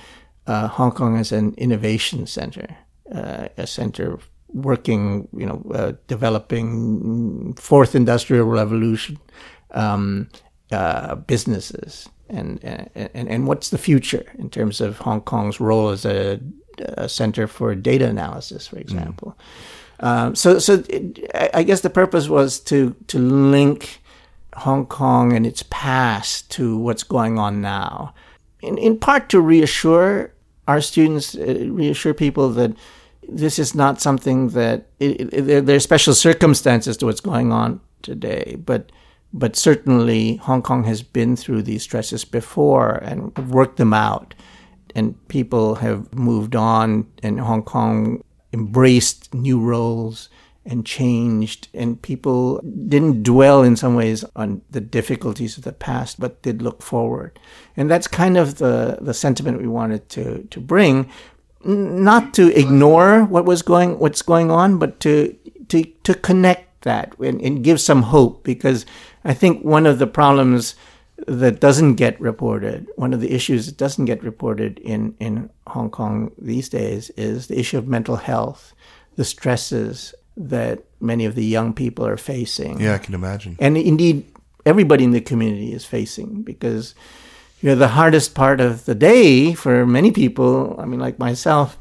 [0.47, 2.77] uh, Hong Kong as an innovation center,
[3.13, 9.19] uh, a center working, you know, uh, developing fourth industrial revolution
[9.73, 10.29] um,
[10.73, 16.05] uh, businesses and, and and what's the future in terms of Hong Kong's role as
[16.05, 16.41] a,
[16.79, 19.37] a center for data analysis, for example.
[19.39, 19.45] Mm.
[20.01, 24.03] Um, so, so it, I guess the purpose was to to link
[24.57, 28.15] Hong Kong and its past to what's going on now,
[28.61, 30.33] in in part to reassure
[30.67, 32.73] our students, uh, reassure people that
[33.29, 37.81] this is not something that it, it, there are special circumstances to what's going on
[38.03, 38.91] today, but
[39.35, 44.33] but certainly Hong Kong has been through these stresses before and worked them out.
[44.95, 50.29] And people have moved on, and Hong Kong embraced new roles
[50.65, 51.67] and changed.
[51.75, 56.63] And people didn't dwell in some ways on the difficulties of the past, but did
[56.63, 57.37] look forward.
[57.77, 61.11] And that's kind of the, the sentiment we wanted to, to bring,
[61.65, 65.37] not to ignore what was going, what's going on, but to,
[65.71, 68.87] to, to connect that and, and give some hope because
[69.25, 70.75] I think one of the problems
[71.27, 75.91] that doesn't get reported, one of the issues that doesn't get reported in, in Hong
[75.91, 78.75] Kong these days is the issue of mental health,
[79.17, 82.81] the stresses that many of the young people are facing.
[82.81, 83.57] Yeah, I can imagine.
[83.61, 84.25] And indeed,
[84.67, 86.95] everybody in the community is facing because
[87.61, 91.79] you know the hardest part of the day for many people, I mean like myself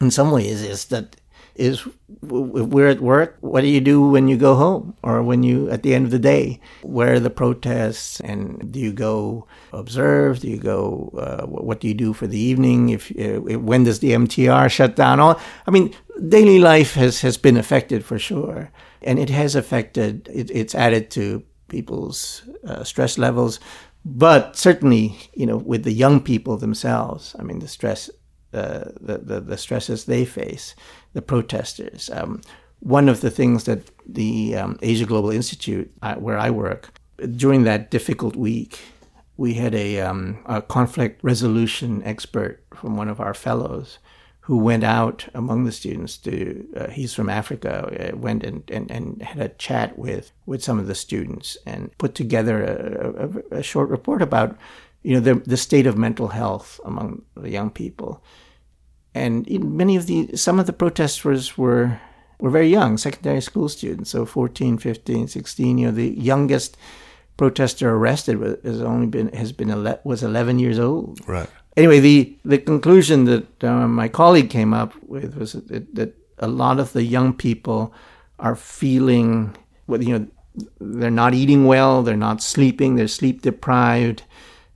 [0.00, 1.16] in some ways is that
[1.54, 1.86] is
[2.22, 3.36] we're at work.
[3.40, 6.10] What do you do when you go home or when you, at the end of
[6.10, 6.60] the day?
[6.82, 8.20] Where are the protests?
[8.20, 10.40] And do you go observe?
[10.40, 12.90] Do you go, uh, what do you do for the evening?
[12.90, 15.20] If, uh, when does the MTR shut down?
[15.20, 15.94] All, I mean,
[16.28, 18.70] daily life has, has been affected for sure.
[19.02, 23.58] And it has affected, it, it's added to people's uh, stress levels.
[24.04, 28.10] But certainly, you know, with the young people themselves, I mean, the stress
[28.54, 30.74] uh, the, the, the, stresses they face,
[31.12, 32.10] the protesters.
[32.12, 32.40] Um,
[32.80, 36.92] one of the things that the um, Asia Global Institute, uh, where I work,
[37.36, 38.80] during that difficult week,
[39.36, 43.98] we had a, um, a, conflict resolution expert from one of our fellows
[44.40, 48.90] who went out among the students to, uh, he's from Africa, uh, went and, and,
[48.90, 53.58] and had a chat with, with some of the students and put together a, a,
[53.58, 54.56] a short report about
[55.02, 58.22] you know, the, the state of mental health among the young people.
[59.14, 62.00] And many of the, some of the protesters were,
[62.38, 65.78] were very young, secondary school students, so 14, 15, 16.
[65.78, 66.76] You know, the youngest
[67.36, 71.20] protester arrested has only been, has been, ele- was 11 years old.
[71.28, 71.48] Right.
[71.76, 76.48] Anyway, the, the conclusion that uh, my colleague came up with was that, that a
[76.48, 77.94] lot of the young people
[78.38, 80.26] are feeling, well, you know,
[80.80, 84.24] they're not eating well, they're not sleeping, they're sleep deprived,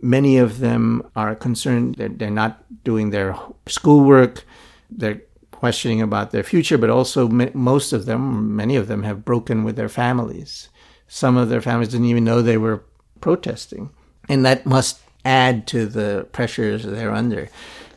[0.01, 4.45] Many of them are concerned that they're not doing their schoolwork.
[4.91, 9.65] They're questioning about their future, but also most of them, many of them, have broken
[9.65, 10.69] with their families.
[11.09, 12.85] Some of their families didn't even know they were
[13.21, 13.91] protesting.
[14.29, 17.49] And that must add to the pressures they're under.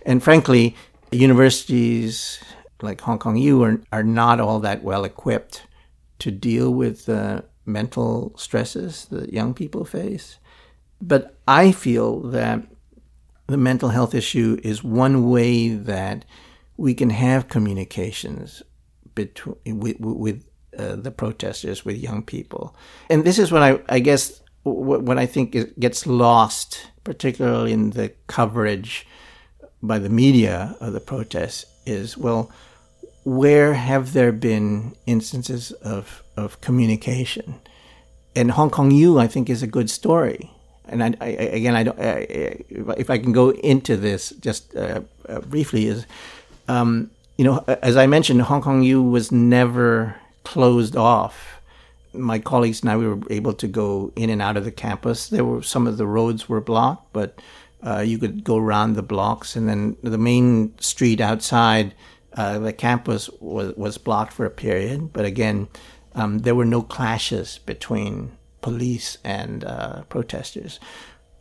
[0.05, 0.75] And frankly,
[1.11, 2.39] universities
[2.81, 5.63] like Hong Kong U are, are not all that well equipped
[6.19, 10.38] to deal with the mental stresses that young people face.
[11.01, 12.63] But I feel that
[13.47, 16.25] the mental health issue is one way that
[16.77, 18.61] we can have communications
[19.15, 20.45] between with, with
[20.77, 22.75] uh, the protesters, with young people.
[23.09, 27.89] And this is what I, I guess, what, I think is, gets lost, particularly in
[27.91, 29.07] the coverage
[29.81, 32.51] by the media of the protests, is well,
[33.23, 37.55] where have there been instances of, of communication?
[38.35, 40.51] And Hong Kong U, I think, is a good story.
[40.91, 41.99] And I, I, again, I don't.
[41.99, 42.63] I,
[42.97, 46.05] if I can go into this just uh, uh, briefly, is
[46.67, 51.61] um, you know, as I mentioned, Hong Kong U was never closed off.
[52.13, 55.29] My colleagues and I we were able to go in and out of the campus.
[55.29, 57.39] There were some of the roads were blocked, but
[57.85, 61.93] uh, you could go around the blocks, and then the main street outside
[62.33, 65.13] uh, the campus was was blocked for a period.
[65.13, 65.67] But again,
[66.15, 70.79] um, there were no clashes between police and uh, protesters.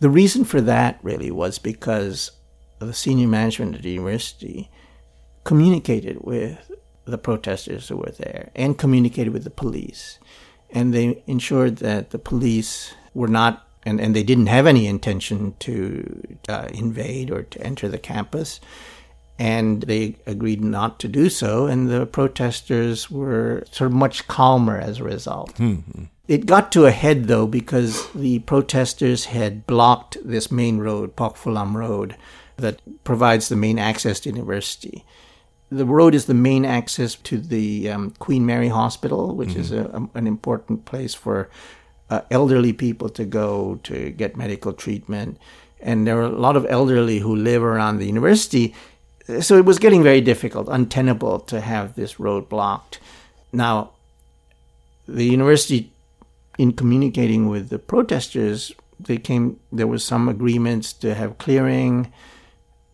[0.01, 2.31] The reason for that really was because
[2.79, 4.71] the senior management of the university
[5.45, 6.71] communicated with
[7.05, 10.19] the protesters who were there and communicated with the police.
[10.71, 15.55] And they ensured that the police were not, and, and they didn't have any intention
[15.61, 18.61] to uh, invade or to enter the campus.
[19.39, 21.67] And they agreed not to do so.
[21.67, 25.55] And the protesters were sort of much calmer as a result.
[25.55, 26.05] Mm-hmm.
[26.29, 31.39] It got to a head though because the protesters had blocked this main road, Pok
[31.39, 32.17] Fulam Road,
[32.59, 35.05] that provides the main access to university.
[35.71, 39.61] The road is the main access to the um, Queen Mary Hospital, which mm-hmm.
[39.61, 41.49] is a, a, an important place for
[42.11, 45.39] uh, elderly people to go to get medical treatment.
[45.81, 48.75] And there are a lot of elderly who live around the university.
[49.41, 52.99] So it was getting very difficult, untenable to have this road blocked.
[53.53, 53.93] Now,
[55.07, 55.93] the university
[56.59, 59.61] in communicating with the protesters, they came.
[59.73, 62.13] There was some agreements to have clearing.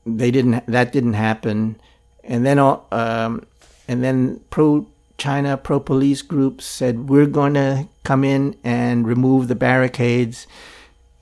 [0.06, 0.66] They didn't.
[0.66, 1.80] That didn't happen,
[2.22, 3.46] and then um,
[3.88, 9.48] and then pro China pro police groups said we're going to come in and remove
[9.48, 10.46] the barricades.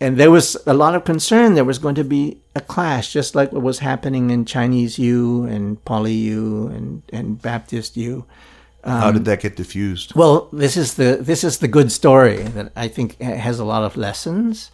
[0.00, 3.36] And there was a lot of concern there was going to be a clash, just
[3.36, 8.24] like what was happening in Chinese U and Poly U and, and Baptist U.
[8.84, 10.14] Um, How did that get diffused?
[10.14, 13.84] Well, this is the this is the good story that I think has a lot
[13.84, 14.70] of lessons.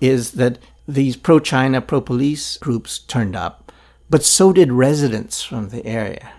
[0.00, 3.72] Is that these pro-China, pro-police groups turned up,
[4.08, 6.32] but so did residents from the area,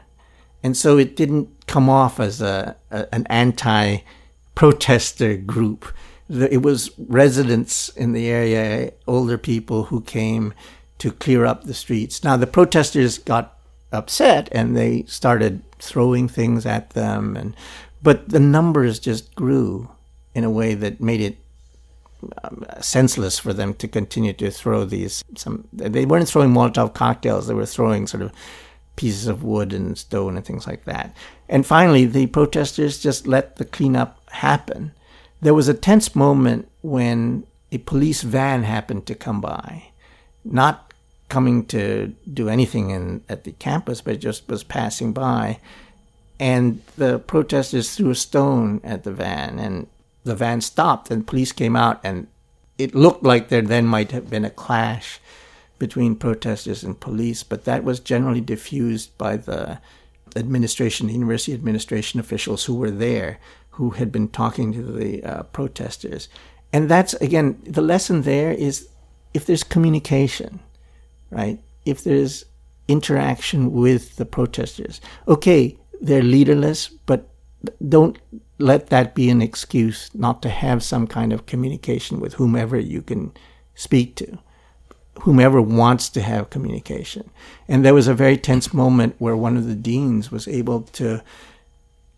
[0.64, 5.86] and so it didn't come off as a, a an anti-protester group.
[6.30, 10.54] It was residents in the area, older people who came
[11.00, 12.24] to clear up the streets.
[12.24, 13.59] Now the protesters got
[13.92, 17.56] upset and they started throwing things at them and
[18.02, 19.90] but the numbers just grew
[20.34, 21.38] in a way that made it
[22.44, 27.48] um, senseless for them to continue to throw these some they weren't throwing molotov cocktails
[27.48, 28.32] they were throwing sort of
[29.00, 31.16] pieces of wood and stone and things like that.
[31.48, 34.92] And finally the protesters just let the cleanup happen.
[35.42, 39.86] There was a tense moment when a police van happened to come by
[40.44, 40.89] not
[41.30, 45.60] coming to do anything in at the campus, but just was passing by.
[46.40, 49.88] And the protesters threw a stone at the van, and
[50.24, 52.28] the van stopped, and police came out, and
[52.78, 55.20] it looked like there then might have been a clash
[55.78, 59.80] between protesters and police, but that was generally diffused by the
[60.36, 63.40] administration, university administration officials who were there,
[63.72, 66.28] who had been talking to the uh, protesters.
[66.72, 68.90] And that's, again, the lesson there is
[69.34, 70.60] if there's communication,
[71.32, 71.60] right?
[71.86, 72.46] If there's
[72.88, 77.30] interaction with the protesters, okay, they're leaderless, but
[77.88, 78.18] don't
[78.58, 83.02] let that be an excuse not to have some kind of communication with whomever you
[83.02, 83.32] can
[83.76, 84.38] speak to,
[85.22, 87.30] whomever wants to have communication.
[87.68, 91.22] And there was a very tense moment where one of the deans was able to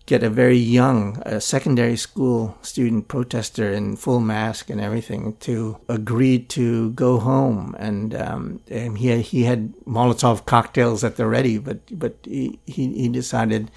[0.05, 5.77] get a very young a secondary school student protester in full mask and everything to
[5.87, 7.75] agree to go home.
[7.79, 12.59] And, um, and he had, he had Molotov cocktails at the ready but but he
[12.65, 13.69] he, decided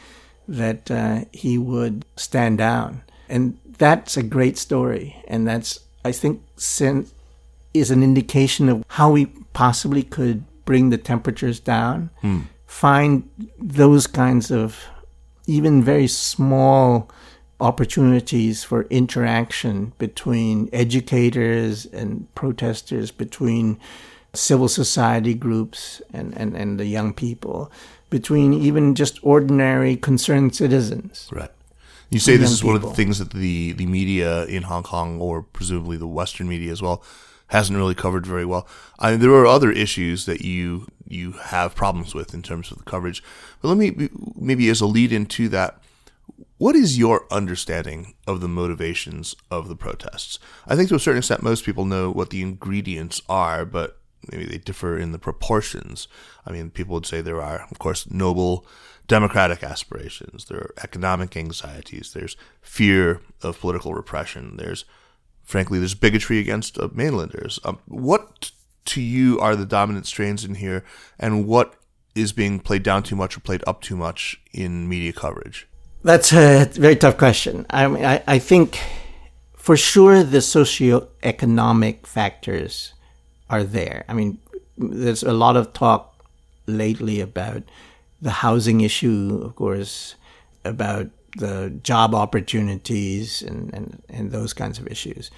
[0.48, 3.02] that uh, he would stand down.
[3.28, 5.16] And that's a great story.
[5.28, 6.42] And that's I think
[7.72, 12.40] is an indication of how we possibly could bring the temperatures down hmm.
[12.66, 14.84] find those kinds of
[15.46, 17.10] even very small
[17.60, 23.78] opportunities for interaction between educators and protesters, between
[24.32, 27.70] civil society groups and, and, and the young people,
[28.10, 31.28] between even just ordinary concerned citizens.
[31.32, 31.50] Right.
[32.10, 32.74] You say this is people.
[32.74, 36.48] one of the things that the, the media in Hong Kong, or presumably the Western
[36.48, 37.02] media as well,
[37.48, 38.66] hasn't really covered very well.
[38.98, 42.78] I mean, there are other issues that you you have problems with in terms of
[42.78, 43.22] the coverage.
[43.60, 45.80] But let me maybe as a lead into that,
[46.58, 50.38] what is your understanding of the motivations of the protests?
[50.66, 53.98] I think to a certain extent most people know what the ingredients are, but
[54.30, 56.08] maybe they differ in the proportions.
[56.46, 58.66] I mean, people would say there are, of course, noble
[59.06, 64.86] democratic aspirations, there are economic anxieties, there's fear of political repression, there's,
[65.44, 67.60] frankly, there's bigotry against uh, mainlanders.
[67.64, 68.50] Um, what
[68.86, 70.84] to you are the dominant strains in here,
[71.18, 71.74] and what
[72.14, 75.66] is being played down too much or played up too much in media coverage?
[76.02, 77.66] That's a very tough question.
[77.70, 78.78] I mean, I, I think
[79.56, 82.92] for sure the socioeconomic factors
[83.48, 84.04] are there.
[84.08, 84.38] I mean,
[84.76, 86.24] there's a lot of talk
[86.66, 87.62] lately about
[88.20, 90.14] the housing issue, of course,
[90.64, 95.30] about the job opportunities and, and, and those kinds of issues.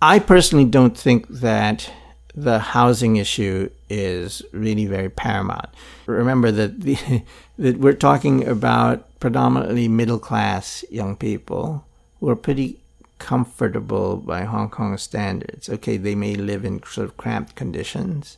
[0.00, 1.90] I personally don't think that
[2.34, 5.68] the housing issue is really very paramount.
[6.06, 6.96] Remember that the,
[7.58, 11.84] that we're talking about predominantly middle class young people
[12.20, 12.78] who are pretty
[13.18, 15.68] comfortable by Hong Kong standards.
[15.68, 18.36] Okay, they may live in sort of cramped conditions,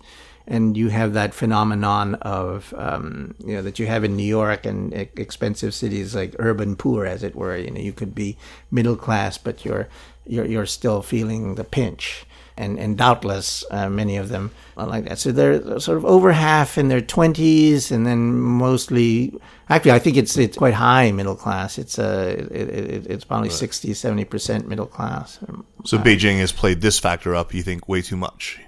[0.50, 4.66] and you have that phenomenon of um, you know that you have in New York
[4.66, 7.56] and expensive cities like urban poor, as it were.
[7.56, 8.36] You know, you could be
[8.70, 9.88] middle class, but you're
[10.26, 12.26] you're you're still feeling the pinch
[12.56, 15.18] and and doubtless uh, many of them are like that.
[15.18, 19.32] So they're sort of over half in their twenties, and then mostly.
[19.68, 21.78] Actually, I think it's it's quite high middle class.
[21.78, 23.56] It's uh, it, it, it's probably right.
[23.56, 25.38] 60, 70 percent middle class.
[25.84, 27.54] So uh, Beijing has played this factor up.
[27.54, 28.58] You think way too much?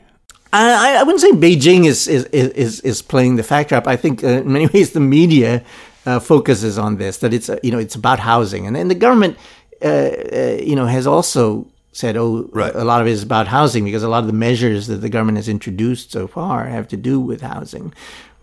[0.53, 3.87] I, I wouldn't say Beijing is is is is playing the factor up.
[3.87, 5.65] I think uh, in many ways the media
[6.05, 8.95] uh, focuses on this that it's uh, you know it's about housing, and then the
[8.95, 9.37] government
[9.83, 12.75] you know has also said, oh, right.
[12.75, 15.11] a lot of it is about housing because a lot of the measures that the
[15.11, 17.93] government has introduced so far have to do with housing.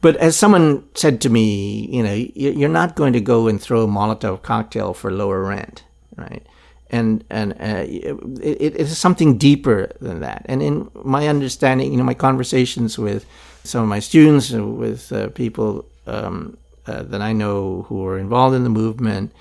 [0.01, 3.83] But as someone said to me, you know, you're not going to go and throw
[3.83, 5.83] a Molotov cocktail for lower rent,
[6.15, 6.45] right?
[6.91, 8.17] And and uh, it,
[8.59, 10.45] it is something deeper than that.
[10.45, 13.25] And in my understanding, you know, my conversations with
[13.63, 18.55] some of my students, with uh, people um, uh, that I know who are involved
[18.55, 19.31] in the movement,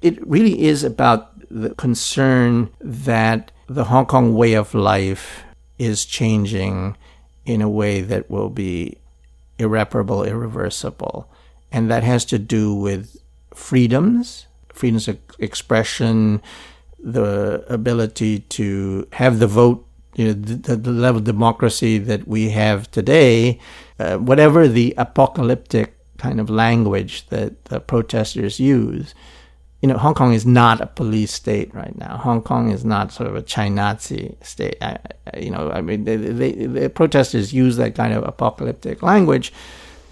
[0.00, 5.42] it really is about the concern that the Hong Kong way of life
[5.78, 6.96] is changing
[7.44, 8.96] in a way that will be
[9.58, 11.28] irreparable, irreversible.
[11.70, 13.16] And that has to do with
[13.52, 16.40] freedoms, freedoms of expression,
[17.04, 19.86] the ability to have the vote,
[20.16, 23.60] you know, the, the level of democracy that we have today,
[23.98, 29.14] uh, whatever the apocalyptic kind of language that the protesters use
[29.84, 32.16] you know, Hong Kong is not a police state right now.
[32.16, 34.78] Hong Kong is not sort of a China-Nazi state.
[34.80, 34.96] I,
[35.36, 39.52] you know, I mean, they, they, the protesters use that kind of apocalyptic language,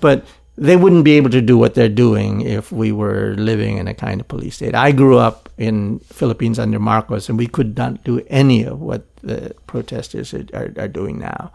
[0.01, 0.27] but
[0.57, 3.95] they wouldn't be able to do what they're doing if we were living in a
[3.95, 4.75] kind of police state.
[4.75, 9.05] I grew up in Philippines under Marcos, and we could not do any of what
[9.23, 11.53] the protesters are, are, doing now.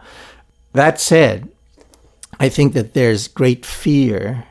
[0.72, 1.48] That said,
[2.40, 4.44] I think that there's great fear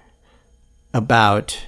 [0.94, 1.60] about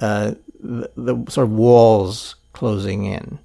[0.00, 3.38] uh, the, the sort of walls closing in.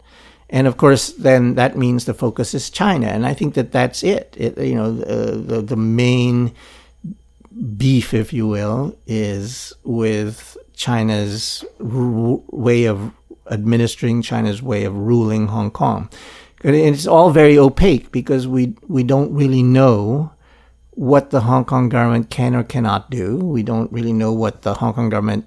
[0.50, 4.04] And of course, then that means the focus is China, and I think that that's
[4.04, 4.36] it.
[4.36, 6.56] it you know, the, the, the main
[7.78, 13.12] beef, if you will, is with China's r- way of
[13.50, 16.10] administering, China's way of ruling Hong Kong.
[16.64, 20.32] And it's all very opaque because we we don't really know
[20.92, 23.38] what the Hong Kong government can or cannot do.
[23.38, 25.46] We don't really know what the Hong Kong government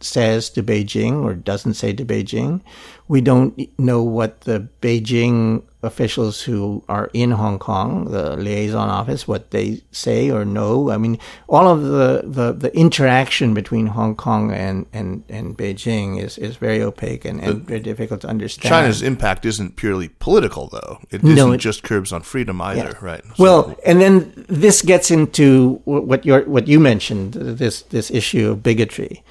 [0.00, 2.60] says to Beijing or doesn't say to Beijing.
[3.08, 9.26] We don't know what the Beijing officials who are in Hong Kong, the liaison office,
[9.26, 10.90] what they say or know.
[10.90, 11.18] I mean,
[11.48, 16.56] all of the, the, the interaction between Hong Kong and, and, and Beijing is, is
[16.56, 18.68] very opaque and, and very difficult to understand.
[18.68, 20.98] China's impact isn't purely political, though.
[21.10, 23.04] It isn't no, it, just curbs on freedom either, yeah.
[23.04, 23.24] right?
[23.36, 28.50] So, well, and then this gets into what, you what you mentioned, this, this issue
[28.50, 29.22] of bigotry.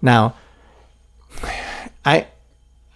[0.00, 0.34] Now,
[2.04, 2.28] I,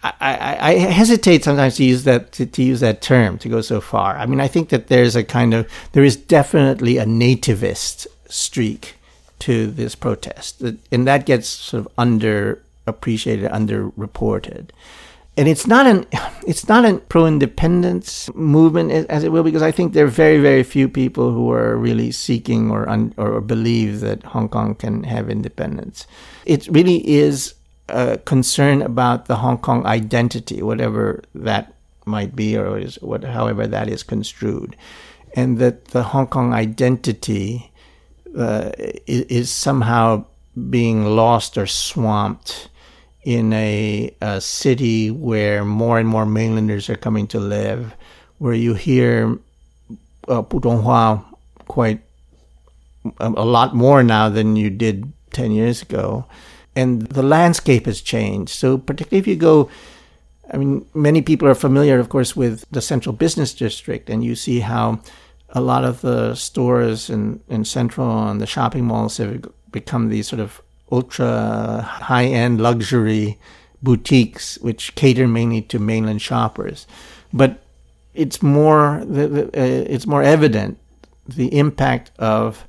[0.03, 3.79] I, I hesitate sometimes to use that to, to, use that term to go so
[3.79, 4.17] far.
[4.17, 8.95] I mean, I think that there's a kind of there is definitely a nativist streak
[9.39, 14.71] to this protest, and that gets sort of underappreciated, underreported.
[15.35, 16.05] And it's not an
[16.47, 20.63] it's not a pro-independence movement as it will because I think there are very very
[20.63, 25.29] few people who are really seeking or un, or believe that Hong Kong can have
[25.29, 26.07] independence.
[26.45, 27.53] It really is
[27.89, 31.73] a concern about the Hong Kong identity, whatever that
[32.05, 34.75] might be, or is what, however that is construed,
[35.35, 37.71] and that the Hong Kong identity
[38.37, 40.25] uh, is, is, somehow
[40.69, 42.69] being lost or swamped
[43.23, 47.93] in a, a, city where more and more mainlanders are coming to live,
[48.37, 49.37] where you hear
[50.27, 51.23] uh, Putonghua
[51.67, 52.01] quite
[53.19, 56.25] a, a lot more now than you did 10 years ago.
[56.75, 58.51] And the landscape has changed.
[58.51, 59.69] So, particularly if you go,
[60.51, 64.35] I mean, many people are familiar, of course, with the central business district, and you
[64.35, 64.99] see how
[65.49, 70.27] a lot of the stores in, in Central and the shopping malls have become these
[70.27, 70.61] sort of
[70.91, 73.39] ultra high end luxury
[73.81, 76.87] boutiques, which cater mainly to mainland shoppers.
[77.31, 77.63] But
[78.13, 80.77] it's more uh, it's more evident
[81.27, 82.65] the impact of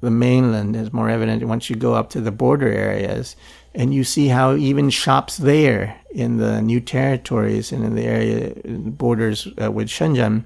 [0.00, 3.36] the mainland is more evident once you go up to the border areas
[3.74, 8.52] and you see how even shops there in the new territories and in the area
[8.64, 10.44] borders uh, with Shenzhen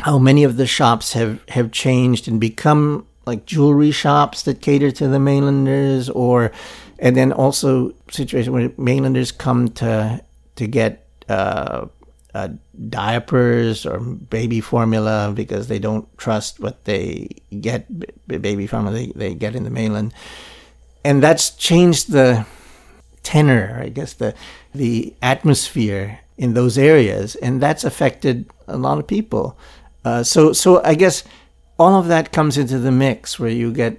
[0.00, 4.90] how many of the shops have, have changed and become like jewelry shops that cater
[4.90, 6.52] to the mainlanders or
[6.98, 10.22] and then also situation where mainlanders come to
[10.54, 11.86] to get uh,
[12.36, 12.48] uh,
[12.88, 17.28] diapers or baby formula because they don't trust what they
[17.60, 17.86] get
[18.26, 20.12] baby formula they, they get in the mainland.
[21.04, 22.44] And that's changed the
[23.22, 24.32] tenor i guess the
[24.72, 29.56] the atmosphere in those areas and that's affected a lot of people.
[30.04, 31.24] Uh, so so I guess
[31.78, 33.98] all of that comes into the mix where you get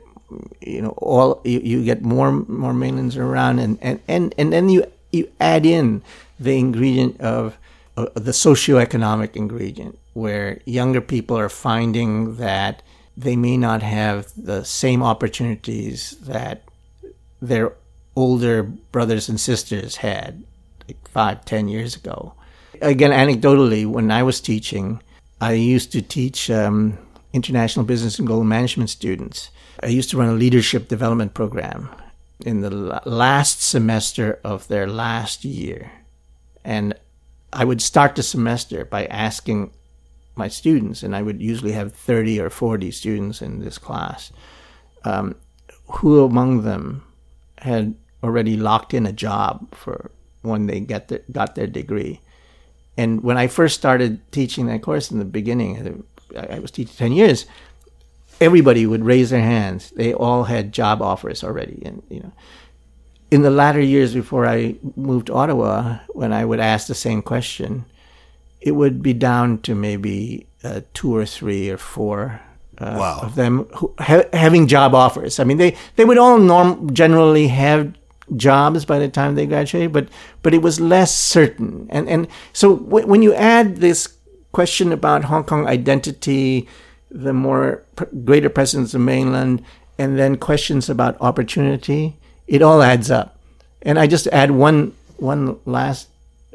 [0.62, 4.70] you know all you, you get more more mainlands around and, and, and, and then
[4.70, 6.02] you you add in
[6.40, 7.58] the ingredient of
[7.98, 12.82] uh, the socioeconomic ingredient where younger people are finding that
[13.16, 16.64] they may not have the same opportunities that
[17.42, 17.74] their
[18.16, 20.44] older brothers and sisters had
[20.88, 22.34] like five ten years ago
[22.82, 25.00] again anecdotally when i was teaching
[25.40, 26.98] I used to teach um,
[27.32, 29.52] international business and global management students.
[29.84, 31.90] I used to run a leadership development program
[32.46, 32.72] in the
[33.06, 35.92] last semester of their last year.
[36.64, 36.96] And
[37.58, 39.72] I would start the semester by asking
[40.36, 44.32] my students, and I would usually have 30 or 40 students in this class,
[45.04, 45.36] um,
[45.88, 47.04] who among them
[47.58, 52.22] had already locked in a job for when they get got their degree
[52.98, 56.04] and when I first started teaching that course in the beginning,
[56.36, 57.46] I was teaching 10 years,
[58.42, 59.92] everybody would raise their hands.
[59.92, 61.82] They all had job offers already.
[61.86, 62.32] And, you know,
[63.32, 67.22] in the latter years before I moved to Ottawa, when I would ask the same
[67.22, 67.86] question,
[68.62, 72.42] it would be down to maybe uh, two or three or four
[72.78, 73.20] uh, wow.
[73.22, 75.40] of them who, ha- having job offers.
[75.40, 77.94] I mean, they, they would all norm- generally have
[78.36, 80.10] jobs by the time they graduated, but
[80.44, 81.88] but it was less certain.
[81.90, 84.18] And and so w- when you add this
[84.52, 86.68] question about Hong Kong identity,
[87.10, 89.64] the more pr- greater presence of mainland,
[89.98, 92.18] and then questions about opportunity,
[92.48, 93.38] it all adds up.
[93.82, 96.10] And I just add one one last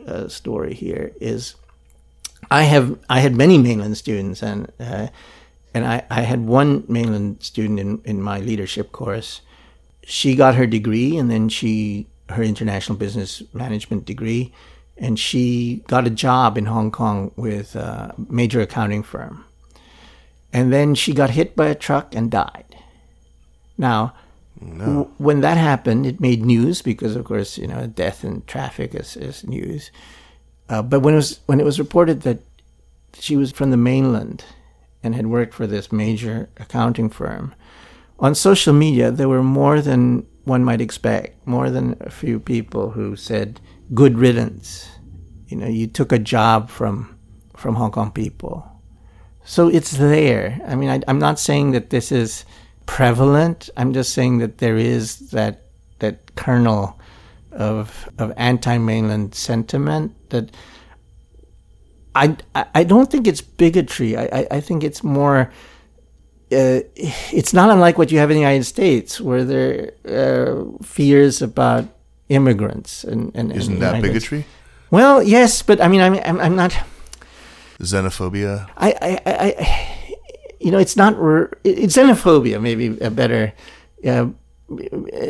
[0.07, 1.55] uh, story here is
[2.51, 5.09] I have I had many mainland students and uh,
[5.75, 9.41] and I, I had one mainland student in, in my leadership course
[10.05, 14.53] she got her degree and then she her international business management degree
[14.97, 19.45] and she got a job in Hong Kong with a major accounting firm.
[20.53, 22.77] And then she got hit by a truck and died.
[23.79, 24.15] Now,
[24.65, 25.11] no.
[25.19, 29.17] when that happened, it made news because, of course, you know, death in traffic is,
[29.17, 29.91] is news.
[30.69, 32.39] Uh, but when it was when it was reported that
[33.19, 34.45] she was from the mainland
[35.03, 37.55] and had worked for this major accounting firm,
[38.19, 42.91] on social media, there were more than one might expect, more than a few people
[42.91, 43.61] who said,
[43.95, 44.89] good riddance.
[45.49, 47.19] You know, you took a job from,
[47.57, 48.67] from Hong Kong people.
[49.45, 50.61] So it's there.
[50.67, 52.45] I mean, I, I'm not saying that this is
[52.87, 53.71] prevalent.
[53.77, 55.63] I'm just saying that there is that,
[55.99, 56.99] that kernel
[57.51, 60.51] of, of anti-mainland sentiment that
[62.15, 64.17] I, I don't think it's bigotry.
[64.17, 65.51] I, I, I think it's more
[66.53, 66.81] uh,
[67.33, 71.41] it's not unlike what you have in the United States, where there are uh, fears
[71.41, 71.87] about
[72.29, 74.27] immigrants and, and isn't and that migrants.
[74.27, 74.45] bigotry?
[74.91, 76.77] Well, yes, but I mean, I'm I'm, I'm not
[77.79, 78.69] xenophobia.
[78.77, 79.99] I, I, I,
[80.63, 81.15] you know, it's not
[81.65, 83.53] it's xenophobia, maybe a better.
[84.07, 84.27] Uh,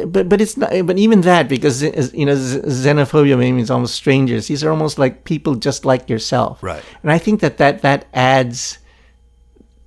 [0.06, 0.70] but but it's not.
[0.86, 4.46] But even that, because you know, xenophobia means almost strangers.
[4.46, 6.84] These are almost like people just like yourself, right?
[7.02, 8.78] And I think that that that adds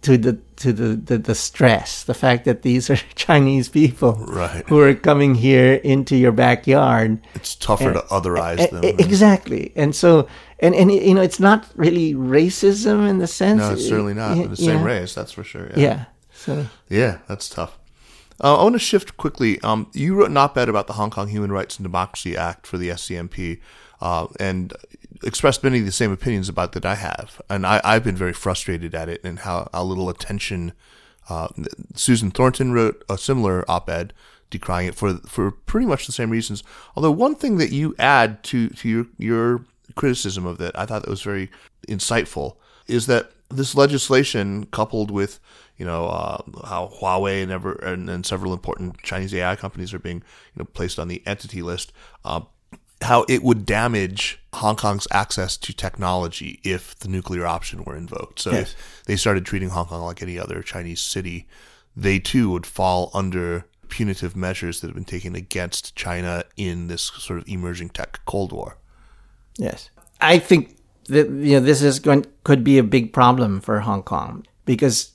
[0.06, 4.64] to the to the, the, the, stress, the fact that these are Chinese people right.
[4.68, 7.20] who are coming here into your backyard.
[7.34, 8.84] It's tougher and, to otherize them.
[8.84, 9.74] Exactly.
[9.76, 10.28] And so,
[10.60, 13.58] and, and, you know, it's not really racism in the sense.
[13.58, 14.50] No, it's certainly not.
[14.50, 14.86] the same yeah.
[14.86, 15.72] race, that's for sure.
[15.72, 15.80] Yeah.
[15.80, 16.68] yeah so.
[16.88, 17.78] Yeah, that's tough.
[18.42, 19.60] Uh, I want to shift quickly.
[19.62, 22.78] Um, you wrote an op-ed about the Hong Kong Human Rights and Democracy Act for
[22.78, 23.60] the SCMP,
[24.02, 24.72] uh, and
[25.24, 28.34] expressed many of the same opinions about that I have, and I, have been very
[28.34, 30.74] frustrated at it and how, how little attention
[31.28, 31.48] Uh,
[31.96, 34.14] Susan Thornton wrote a similar op-ed
[34.52, 36.64] decrying it for for pretty much the same reasons.
[36.96, 41.02] Although one thing that you add to to your your criticism of that, I thought
[41.04, 41.50] that was very
[41.88, 42.58] insightful,
[42.88, 45.40] is that this legislation coupled with
[45.78, 50.00] you know uh, how Huawei and, ever, and, and several important Chinese AI companies are
[50.00, 50.18] being
[50.54, 51.92] you know placed on the entity list.
[52.24, 52.42] Uh,
[53.06, 58.40] how it would damage Hong Kong's access to technology if the nuclear option were invoked.
[58.40, 58.72] So yes.
[58.72, 61.48] if they started treating Hong Kong like any other Chinese city,
[61.96, 67.04] they too would fall under punitive measures that have been taken against China in this
[67.04, 68.78] sort of emerging tech Cold War.
[69.58, 69.90] Yes.
[70.22, 70.78] I think
[71.08, 75.12] that you know this is going could be a big problem for Hong Kong because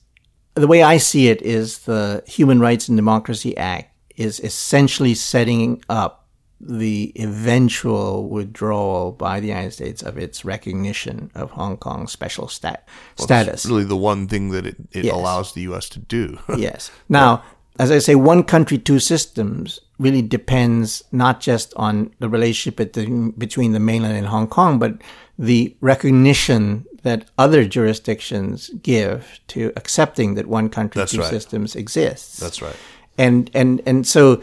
[0.55, 5.82] the way I see it is the Human Rights and Democracy Act is essentially setting
[5.88, 6.20] up
[6.61, 12.87] the eventual withdrawal by the United States of its recognition of Hong Kong's special stat-
[13.19, 13.65] well, status.
[13.65, 15.15] really, the one thing that it, it yes.
[15.15, 15.89] allows the U.S.
[15.91, 16.39] to do.
[16.57, 16.91] yes.
[17.09, 17.43] Now,
[17.79, 23.73] as I say, one country, two systems really depends not just on the relationship between
[23.73, 25.01] the mainland and Hong Kong, but
[25.39, 31.31] the recognition that other jurisdictions give to accepting that one country, That's two right.
[31.31, 32.39] systems exists.
[32.39, 32.77] That's right.
[33.17, 34.43] And and and so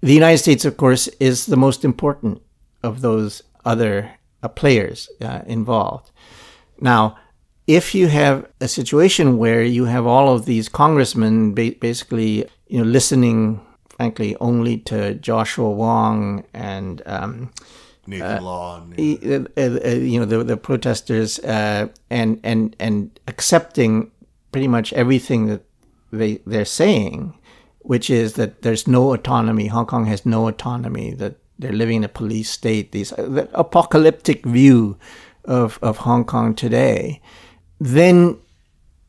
[0.00, 2.42] the United States, of course, is the most important
[2.82, 6.10] of those other uh, players uh, involved.
[6.80, 7.16] Now,
[7.66, 12.78] if you have a situation where you have all of these congressmen ba- basically, you
[12.78, 17.52] know, listening, frankly, only to Joshua Wong and um,
[18.06, 23.20] Nathan uh, Law, and, uh, uh, you know, the, the protesters, uh, and and and
[23.28, 24.10] accepting
[24.50, 25.62] pretty much everything that
[26.10, 27.34] they they're saying,
[27.88, 29.66] which is that there's no autonomy.
[29.68, 31.14] Hong Kong has no autonomy.
[31.14, 32.92] That they're living in a police state.
[32.92, 34.98] These the apocalyptic view
[35.46, 37.22] of of Hong Kong today.
[37.80, 38.36] Then,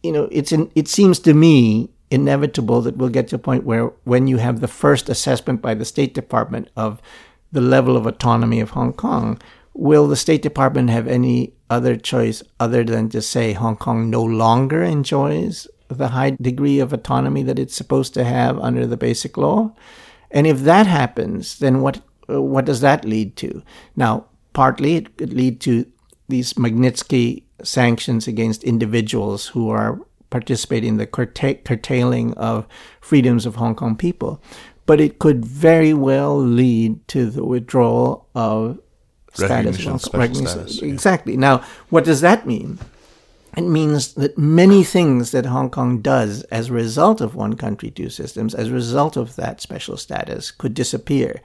[0.02, 3.66] you know, it's in, it seems to me inevitable that we'll get to a point
[3.66, 7.02] where when you have the first assessment by the State Department of
[7.52, 9.42] the level of autonomy of Hong Kong,
[9.74, 14.24] will the State Department have any other choice other than to say Hong Kong no
[14.24, 15.68] longer enjoys
[15.98, 19.74] the high degree of autonomy that it's supposed to have under the basic law?
[20.32, 23.64] And if that happens, then what uh, what does that lead to?
[23.96, 25.86] Now, partly it could lead to
[26.28, 32.68] these Magnitsky sanctions against individuals who are participating in the curta- curtailing of
[33.02, 34.42] freedoms of Hong Kong people
[34.90, 38.80] but it could very well lead to the withdrawal of
[39.34, 39.78] status.
[39.78, 41.34] status exactly.
[41.34, 41.40] Yeah.
[41.40, 42.80] Now, what does that mean?
[43.58, 47.90] It means that many things that Hong Kong does as a result of one country,
[47.90, 51.42] two systems, as a result of that special status, could disappear.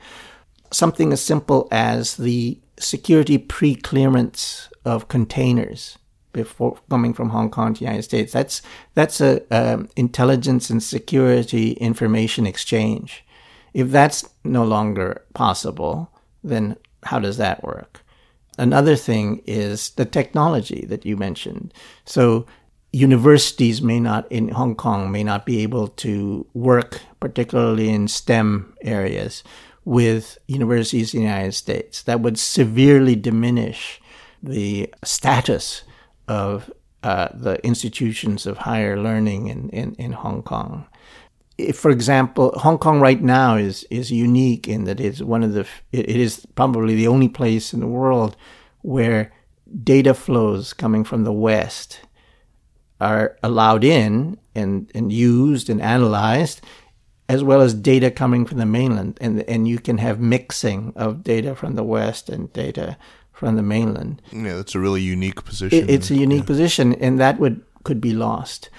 [0.71, 5.99] Something as simple as the security pre clearance of containers
[6.33, 8.33] before coming from Hong Kong to the United States.
[8.33, 8.61] That's
[8.95, 13.25] that's a um, intelligence and security information exchange.
[13.73, 16.11] If that's no longer possible,
[16.43, 18.04] then how does that work?
[18.59, 21.75] Another thing is the technology that you mentioned.
[22.05, 22.47] So
[22.93, 28.75] universities may not in Hong Kong may not be able to work particularly in STEM
[28.83, 29.43] areas
[29.85, 32.03] with universities in the United States.
[32.03, 34.01] That would severely diminish
[34.43, 35.83] the status
[36.29, 36.71] of
[37.03, 40.87] uh, the institutions of higher learning in, in, in Hong Kong
[41.57, 45.53] if, for example, Hong Kong right now is is unique in that it's one of
[45.53, 48.37] the it, is probably the only place in the world
[48.83, 49.33] where
[49.83, 52.01] data flows coming from the West
[53.01, 56.61] are allowed in and, and used and analyzed,
[57.29, 61.23] as well as data coming from the mainland, and and you can have mixing of
[61.23, 62.97] data from the West and data
[63.33, 64.23] from the mainland.
[64.33, 65.79] Yeah, that's a really unique position.
[65.79, 66.47] It, it's a unique yeah.
[66.47, 68.71] position, and that would could be lost.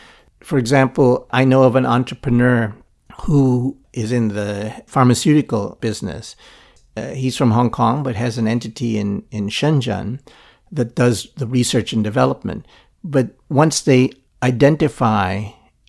[0.45, 2.75] For example, I know of an entrepreneur
[3.21, 6.35] who is in the pharmaceutical business.
[6.95, 10.19] Uh, he's from Hong Kong, but has an entity in, in Shenzhen
[10.71, 12.67] that does the research and development.
[13.03, 14.11] But once they
[14.43, 15.45] identify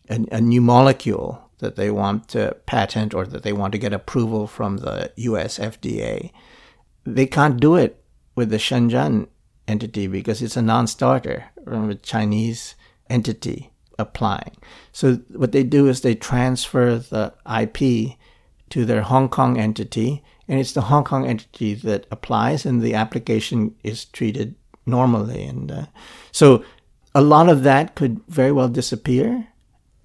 [0.09, 3.93] a, a new molecule that they want to patent or that they want to get
[3.93, 6.31] approval from the US FDA,
[7.05, 8.03] they can't do it
[8.35, 9.29] with the Shenzhen
[9.69, 12.75] entity because it's a non starter from a Chinese
[13.11, 14.57] entity applying.
[14.93, 18.17] So what they do is they transfer the IP
[18.71, 22.95] to their Hong Kong entity, and it's the Hong Kong entity that applies, and the
[22.95, 25.45] application is treated normally.
[25.45, 25.87] And uh,
[26.33, 26.65] so
[27.15, 29.49] a lot of that could very well disappear,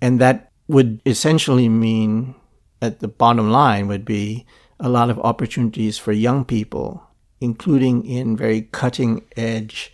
[0.02, 2.36] and that would essentially mean
[2.80, 4.46] that the bottom line would be
[4.80, 7.04] a lot of opportunities for young people,
[7.39, 9.94] including in very cutting edge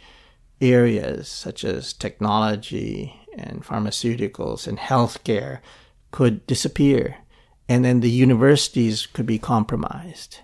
[0.62, 5.60] areas such as technology and pharmaceuticals and healthcare
[6.12, 7.18] could disappear.
[7.70, 10.40] And then the universities could be compromised.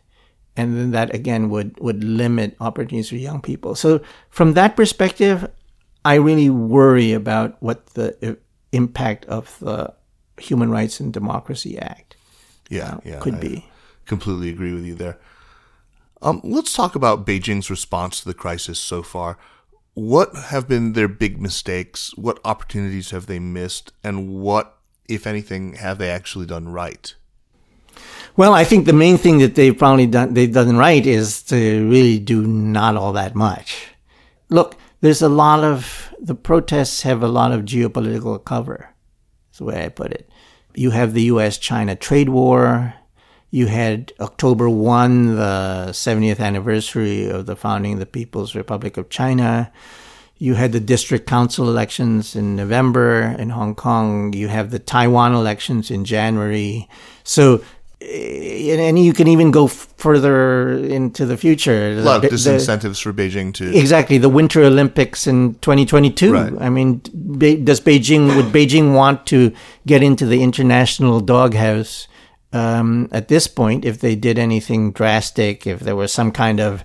[0.56, 3.76] And then that again would, would limit opportunities for young people.
[3.76, 5.50] So from that perspective,
[6.06, 8.38] I really worry about what the
[8.72, 9.94] impact of the
[10.38, 12.14] Human Rights and Democracy Act
[12.70, 13.66] yeah, uh, yeah, could I be.
[14.06, 15.18] Completely agree with you there.
[16.22, 19.38] Um, let's talk about Beijing's response to the crisis so far.
[19.94, 22.16] What have been their big mistakes?
[22.18, 23.94] What opportunities have they missed?
[24.04, 24.78] And what,
[25.08, 27.14] if anything, have they actually done right?
[28.36, 31.88] Well, I think the main thing that they've probably done they've done right is to
[31.88, 33.89] really do not all that much.
[34.50, 38.89] Look, there's a lot of the protests have a lot of geopolitical cover.
[39.50, 40.30] That's the way I put it.
[40.74, 41.60] You have the U.S.
[41.60, 42.96] China trade war.
[43.54, 49.10] You had October 1, the 70th anniversary of the founding of the People's Republic of
[49.10, 49.72] China.
[50.39, 54.34] You had the district council elections in November in Hong Kong.
[54.34, 56.89] You have the Taiwan elections in January.
[57.24, 57.64] So
[58.01, 61.91] eh, and you can even go further into the future.
[61.91, 66.34] A lot of disincentives the, for Beijing to exactly the Winter Olympics in 2022.
[66.34, 66.54] Right.
[66.60, 67.01] I mean,
[67.64, 69.54] does Beijing would Beijing want to
[69.86, 72.08] get into the international doghouse
[72.54, 75.68] um, at this point if they did anything drastic?
[75.68, 76.84] If there was some kind of,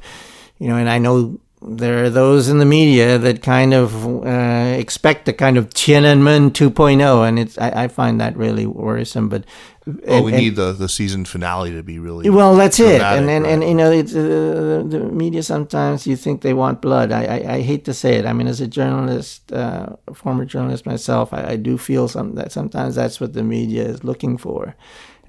[0.58, 4.74] you know, and I know there are those in the media that kind of uh,
[4.78, 9.28] expect a kind of Tiananmen 2.0, and it's I, I, find that really worrisome.
[9.28, 9.44] But
[9.86, 12.54] well, we and, need the the season finale to be really well.
[12.54, 13.52] That's it, and and, right?
[13.52, 17.10] and you know, it's, uh, the media sometimes you think they want blood.
[17.10, 18.26] I, I, I hate to say it.
[18.26, 22.52] I mean, as a journalist, uh, former journalist myself, I, I do feel some that
[22.52, 24.76] sometimes that's what the media is looking for,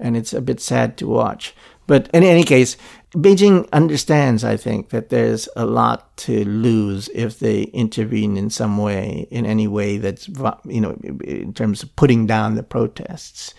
[0.00, 1.54] and it's a bit sad to watch.
[1.86, 2.76] But in any case,
[3.12, 8.78] Beijing understands, I think, that there's a lot to lose if they intervene in some
[8.78, 10.28] way, in any way that's,
[10.64, 13.54] you know, in terms of putting down the protests.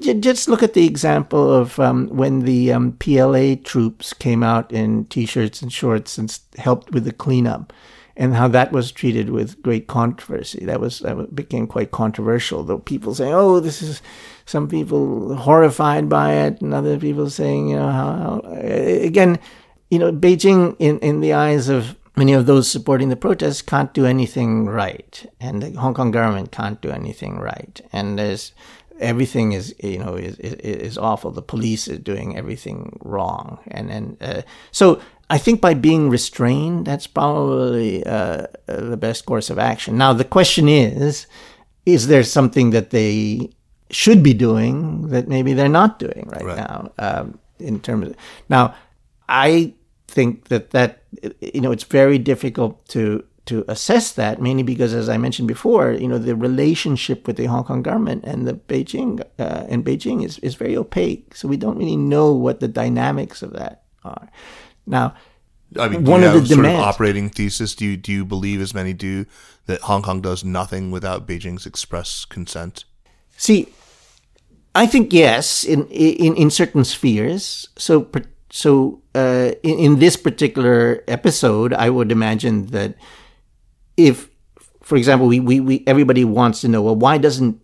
[0.00, 5.04] Just look at the example of um, when the um, PLA troops came out in
[5.04, 7.72] t-shirts and shorts and helped with the cleanup
[8.16, 10.64] and how that was treated with great controversy.
[10.64, 12.62] That was that became quite controversial.
[12.62, 14.02] Though people saying, "Oh, this is,"
[14.46, 19.38] some people horrified by it, and other people saying, you know, how, how again,
[19.90, 23.92] you know, Beijing in in the eyes of many of those supporting the protests can't
[23.94, 28.52] do anything right, and the Hong Kong government can't do anything right, and there's
[29.00, 31.30] everything is you know is, is, is awful.
[31.30, 34.42] The police is doing everything wrong, and and uh,
[34.72, 39.96] so I think by being restrained, that's probably uh, the best course of action.
[39.96, 41.26] Now, the question is
[41.86, 43.50] is there something that they
[43.90, 46.56] should be doing that maybe they're not doing right, right.
[46.56, 46.92] now?
[46.98, 48.16] Um, in terms of,
[48.48, 48.74] now,
[49.28, 49.74] I
[50.08, 51.02] think that that
[51.40, 55.92] you know it's very difficult to to assess that mainly because as I mentioned before
[55.92, 60.24] you know the relationship with the Hong Kong government and the Beijing uh, and Beijing
[60.24, 64.28] is, is very opaque so we don't really know what the dynamics of that are
[64.86, 65.14] now,
[65.78, 67.74] I mean, one of the demands, of operating thesis.
[67.74, 69.26] Do you do you believe, as many do,
[69.66, 72.84] that Hong Kong does nothing without Beijing's express consent?
[73.36, 73.68] See,
[74.74, 77.68] I think yes, in in in certain spheres.
[77.76, 78.10] So
[78.50, 82.94] so uh, in, in this particular episode, I would imagine that
[83.96, 84.28] if,
[84.80, 87.60] for example, we, we, we everybody wants to know, well, why doesn't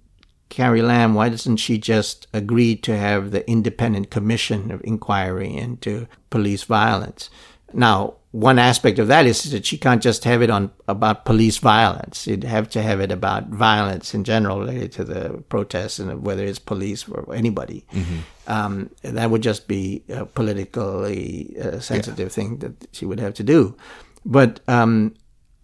[0.48, 6.08] Carrie Lam, why doesn't she just agree to have the independent commission of inquiry into
[6.28, 7.30] police violence?
[7.72, 11.58] Now, one aspect of that is that she can't just have it on about police
[11.58, 12.28] violence.
[12.28, 16.44] You'd have to have it about violence in general related to the protests and whether
[16.44, 17.84] it's police or anybody.
[17.92, 18.18] Mm-hmm.
[18.46, 22.34] Um, that would just be a politically uh, sensitive yeah.
[22.34, 23.76] thing that she would have to do.
[24.24, 25.14] But um,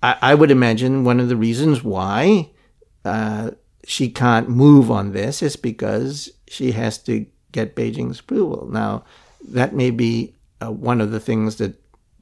[0.02, 2.50] I, I, would imagine one of the reasons why
[3.04, 3.52] uh,
[3.84, 8.68] she can't move on this is because she has to get Beijing's approval.
[8.70, 9.04] Now,
[9.48, 11.74] that may be uh, one of the things that,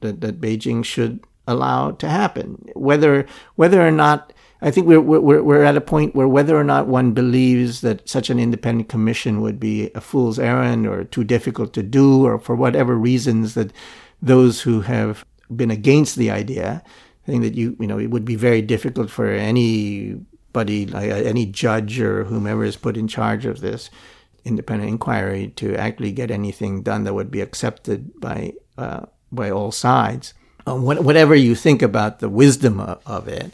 [0.05, 2.65] that, that Beijing should allow to happen.
[2.75, 3.25] Whether
[3.55, 6.87] whether or not I think we're, we're we're at a point where whether or not
[6.87, 11.73] one believes that such an independent commission would be a fool's errand or too difficult
[11.73, 13.71] to do, or for whatever reasons that
[14.21, 15.25] those who have
[15.55, 16.81] been against the idea
[17.25, 20.15] think that you you know it would be very difficult for any
[20.55, 23.89] anybody, uh, any judge or whomever is put in charge of this
[24.43, 29.71] independent inquiry, to actually get anything done that would be accepted by uh, by all
[29.71, 30.33] sides.
[30.67, 33.51] Um, whatever you think about the wisdom of, of it,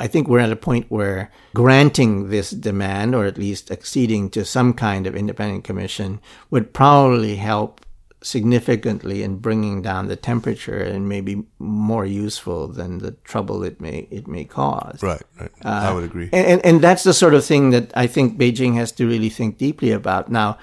[0.00, 4.44] I think we're at a point where granting this demand, or at least acceding to
[4.44, 7.84] some kind of independent commission, would probably help
[8.20, 13.80] significantly in bringing down the temperature and may be more useful than the trouble it
[13.80, 15.00] may it may cause.
[15.02, 15.50] Right, right.
[15.64, 16.28] Uh, I would agree.
[16.32, 19.28] And, and, and that's the sort of thing that I think Beijing has to really
[19.28, 20.30] think deeply about.
[20.30, 20.58] Now,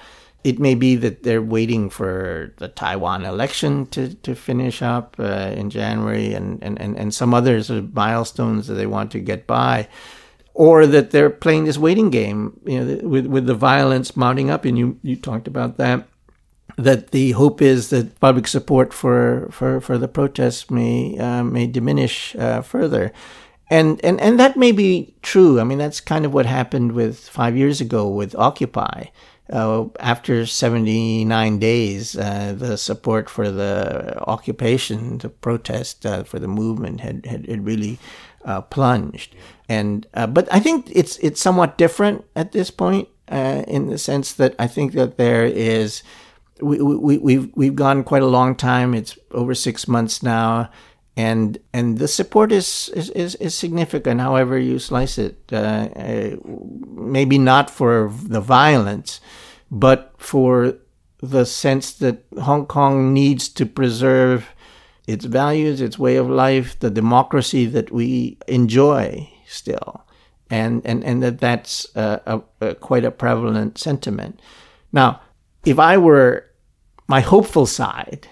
[0.46, 5.52] it may be that they're waiting for the Taiwan election to, to finish up uh,
[5.56, 9.18] in January and, and, and, and some other sort of milestones that they want to
[9.18, 9.88] get by
[10.54, 14.64] or that they're playing this waiting game, you know, with with the violence mounting up.
[14.64, 16.06] And you you talked about that.
[16.78, 21.66] That the hope is that public support for for, for the protests may uh, may
[21.66, 23.12] diminish uh, further,
[23.68, 25.58] and and and that may be true.
[25.60, 29.06] I mean, that's kind of what happened with five years ago with Occupy.
[29.48, 36.48] Uh, after 79 days, uh, the support for the occupation, the protest uh, for the
[36.48, 37.98] movement had, had, had really
[38.44, 39.34] uh, plunged.
[39.68, 43.98] And uh, but I think it's it's somewhat different at this point uh, in the
[43.98, 46.02] sense that I think that there is
[46.60, 48.94] we, we we've we've gone quite a long time.
[48.94, 50.70] It's over six months now.
[51.16, 55.38] And and the support is, is, is, is significant, however you slice it.
[55.50, 59.20] Uh, uh, maybe not for the violence,
[59.70, 60.74] but for
[61.22, 64.50] the sense that Hong Kong needs to preserve
[65.06, 70.04] its values, its way of life, the democracy that we enjoy still,
[70.50, 74.40] and and and that that's a, a, quite a prevalent sentiment.
[74.92, 75.20] Now,
[75.64, 76.44] if I were
[77.08, 78.28] my hopeful side,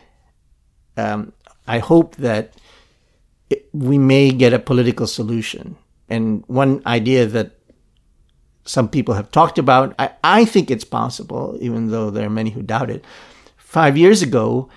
[0.97, 1.33] um,
[1.67, 2.55] I hope that
[3.55, 5.77] it, we may get a political solution.
[6.09, 7.59] And one idea that
[8.65, 12.51] some people have talked about, I, I think it's possible, even though there are many
[12.51, 13.05] who doubt it.
[13.57, 14.69] Five years ago,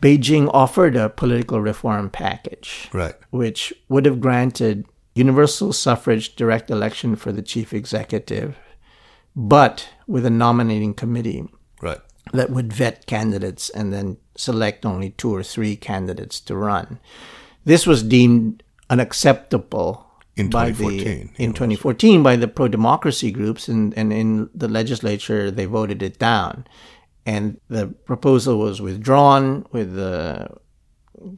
[0.00, 3.14] Beijing offered a political reform package, right.
[3.30, 4.84] which would have granted
[5.14, 8.56] universal suffrage direct election for the chief executive,
[9.36, 11.48] but with a nominating committee
[11.80, 12.00] right.
[12.32, 16.98] that would vet candidates and then select only two or three candidates to run.
[17.64, 20.06] This was deemed unacceptable
[20.36, 21.32] in by 2014.
[21.36, 26.02] the in 2014 by the pro democracy groups and, and in the legislature they voted
[26.02, 26.66] it down
[27.24, 30.48] and the proposal was withdrawn with the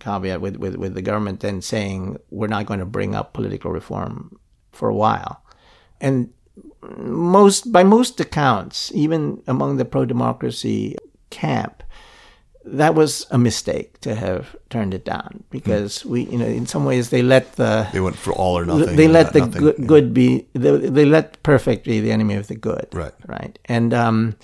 [0.01, 3.71] caveat with, with, with the government then saying we're not going to bring up political
[3.71, 4.39] reform
[4.73, 5.43] for a while.
[6.01, 6.33] And
[6.99, 10.97] most by most accounts, even among the pro democracy
[11.31, 11.83] camp,
[12.67, 16.85] that was a mistake to have turned it down because we, you know, in some
[16.85, 18.97] ways they let the they went for all or nothing.
[18.97, 19.87] They let the nothing, good, yeah.
[19.87, 22.89] good, be they, they, let perfect be the enemy of the good.
[22.93, 23.13] Right.
[23.27, 23.59] Right.
[23.67, 24.37] And um,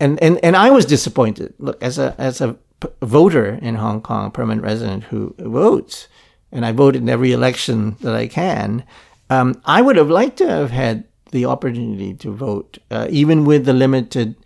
[0.00, 1.54] and and and I was disappointed.
[1.58, 6.08] Look, as a as a p- voter in Hong Kong, permanent resident who votes,
[6.50, 8.84] and I voted in every election that I can.
[9.28, 13.64] Um, I would have liked to have had the opportunity to vote, uh, even with
[13.64, 14.36] the limited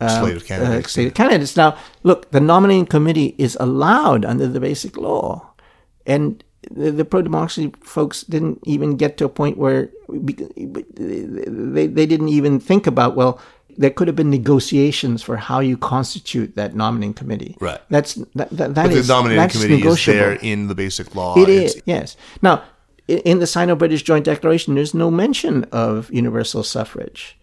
[0.00, 0.86] uh, slate of candidates.
[0.86, 1.56] Uh, slate of candidates.
[1.56, 5.50] Now, look, the nominating committee is allowed under the basic law,
[6.06, 12.06] and the, the pro democracy folks didn't even get to a point where they they
[12.06, 13.40] didn't even think about well
[13.78, 17.56] there could have been negotiations for how you constitute that nominating committee.
[17.60, 17.80] Right.
[17.90, 18.50] That's that.
[18.50, 20.18] that, that is, the nominating that's committee negotiable.
[20.18, 21.36] is there in the basic law.
[21.36, 22.16] It is yes.
[22.42, 22.62] Now,
[23.06, 27.38] in the Sino-British Joint Declaration, there's no mention of universal suffrage.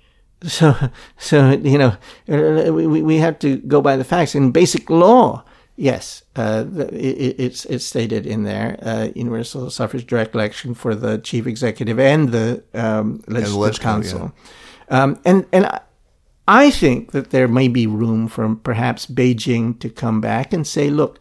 [0.46, 0.76] So,
[1.18, 1.96] so you know,
[2.28, 4.36] we we have to go by the facts.
[4.36, 5.44] In basic law,
[5.76, 11.18] yes, uh, it, it's it's stated in there uh, universal suffrage direct election for the
[11.20, 14.34] chief executive and the um, legislative council.
[14.90, 15.04] Yeah.
[15.04, 15.80] Um, and and
[16.48, 20.90] I think that there may be room for perhaps Beijing to come back and say,
[20.90, 21.20] look,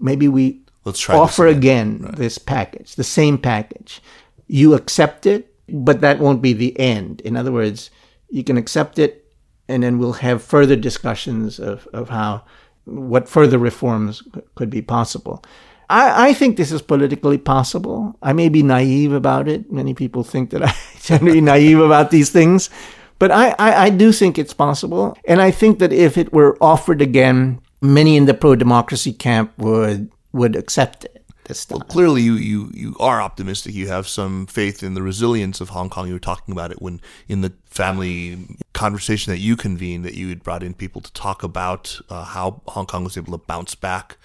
[0.00, 2.16] maybe we Let's try offer this again, again right.
[2.16, 4.00] this package, the same package.
[4.46, 7.20] You accept it, but that won't be the end.
[7.20, 7.90] In other words,
[8.32, 9.26] you can accept it,
[9.68, 12.44] and then we'll have further discussions of, of how
[12.84, 14.22] what further reforms
[14.54, 15.44] could be possible.
[15.88, 18.16] I, I, think this is politically possible.
[18.22, 19.70] I may be naive about it.
[19.70, 22.70] Many people think that I tend to be naive about these things.
[23.18, 25.16] But I, I, I do think it's possible.
[25.26, 29.52] And I think that if it were offered again, many in the pro democracy camp
[29.58, 31.21] would would accept it.
[31.44, 31.68] This.
[31.68, 33.74] Well, clearly, you, you, you are optimistic.
[33.74, 36.06] You have some faith in the resilience of Hong Kong.
[36.06, 40.28] You were talking about it when in the family conversation that you convened, that you
[40.28, 43.74] had brought in people to talk about uh, how Hong Kong was able to bounce
[43.74, 44.18] back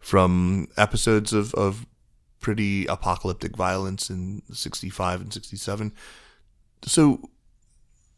[0.00, 1.86] from episodes of, of
[2.40, 5.92] pretty apocalyptic violence in 65 and 67.
[6.84, 7.30] So,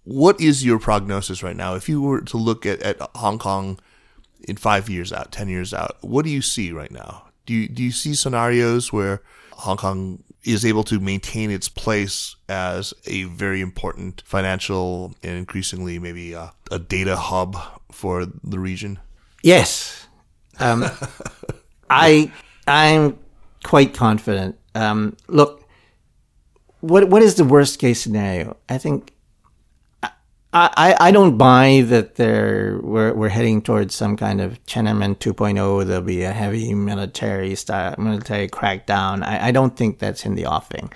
[0.02, 1.74] what is your prognosis right now?
[1.74, 3.78] If you were to look at, at Hong Kong
[4.48, 7.25] in five years out, ten years out, what do you see right now?
[7.46, 9.22] Do you do you see scenarios where
[9.52, 15.98] Hong Kong is able to maintain its place as a very important financial and increasingly
[15.98, 17.56] maybe a, a data hub
[17.90, 18.98] for the region?
[19.42, 20.06] Yes,
[20.58, 20.84] Um,
[21.90, 22.30] I
[22.66, 23.18] I'm
[23.64, 24.56] quite confident.
[24.74, 25.64] Um, look,
[26.80, 28.56] what what is the worst case scenario?
[28.68, 29.12] I think
[30.76, 35.86] I, I don't buy that they're we're, we're heading towards some kind of Tiananmen 2.0.
[35.86, 39.24] There'll be a heavy military style military crackdown.
[39.24, 40.92] I, I don't think that's in the offing.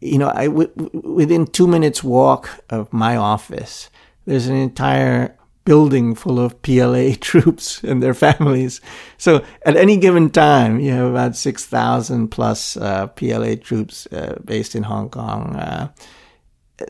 [0.00, 3.90] You know, I w- within two minutes walk of my office,
[4.24, 8.80] there's an entire building full of PLA troops and their families.
[9.18, 14.74] So at any given time, you have about 6,000 plus uh, PLA troops uh, based
[14.74, 15.54] in Hong Kong.
[15.54, 15.92] Uh,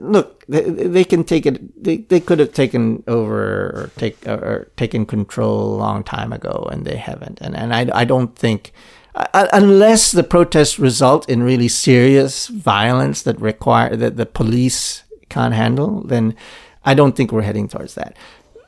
[0.01, 1.82] look, they, they, can take it.
[1.82, 6.68] They, they could have taken over or take or taken control a long time ago,
[6.70, 7.41] and they haven't.
[7.41, 8.72] And and I I don't think.
[9.12, 15.53] Uh, unless the protests result in really serious violence that require that the police can't
[15.53, 16.36] handle, then
[16.84, 18.16] I don't think we're heading towards that.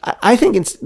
[0.05, 0.77] I think it's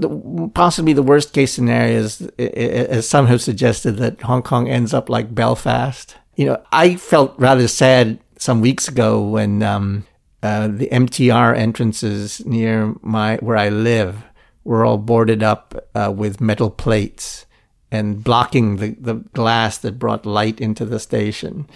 [0.53, 5.09] possibly the worst case scenario is, as some have suggested, that Hong Kong ends up
[5.09, 6.15] like Belfast.
[6.35, 10.05] You know, I felt rather sad some weeks ago when um,
[10.43, 14.23] uh, the MTR entrances near my where I live
[14.63, 17.45] were all boarded up uh, with metal plates
[17.91, 21.67] and blocking the, the glass that brought light into the station.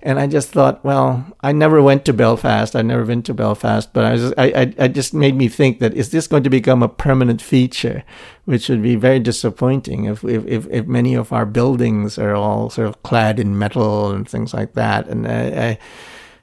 [0.00, 2.74] And I just thought, well, I never went to Belfast.
[2.74, 5.80] I've never been to Belfast, but I was, I, I, I just made me think
[5.80, 8.04] that is this going to become a permanent feature,
[8.44, 12.88] which would be very disappointing if, if, if, many of our buildings are all sort
[12.88, 15.08] of clad in metal and things like that.
[15.08, 15.78] And I, I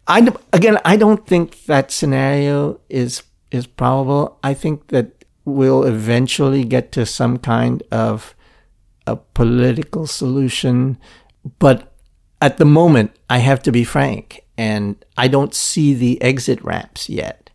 [0.08, 4.40] I again, I don't think that scenario is is probable.
[4.44, 8.36] I think that we'll eventually get to some kind of
[9.08, 10.98] a political solution,
[11.60, 11.94] but
[12.42, 17.10] at the moment, I have to be frank, and I don't see the exit ramps
[17.10, 17.50] yet.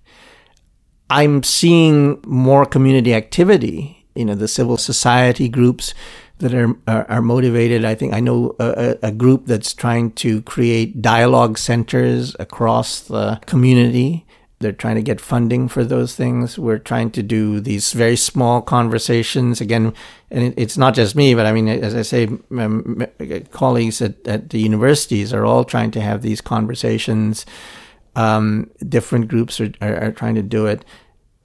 [1.08, 4.06] I'm seeing more community activity.
[4.14, 5.94] You know, the civil society groups
[6.40, 7.84] that are, are, are motivated.
[7.84, 13.40] I think I know a, a, group that's trying to create dialogue centers across the
[13.46, 14.26] community.
[14.58, 16.58] They're trying to get funding for those things.
[16.58, 19.94] We're trying to do these very small conversations again,
[20.30, 22.28] and it, it's not just me, but I mean, as I say,
[22.58, 23.06] um,
[23.50, 27.46] colleagues at, at the universities are all trying to have these conversations.
[28.16, 30.84] Um, different groups are, are, are, trying to do it.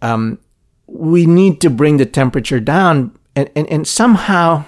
[0.02, 0.40] Um,
[0.88, 4.66] we need to bring the temperature down, and, and, and somehow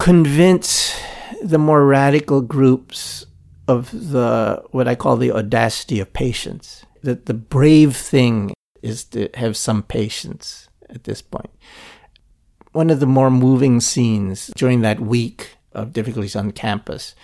[0.00, 0.98] convince
[1.42, 3.26] the more radical groups
[3.68, 6.84] of the what I call the audacity of patience.
[7.02, 11.50] That the brave thing is to have some patience at this point.
[12.72, 17.14] One of the more moving scenes during that week of difficulties on campus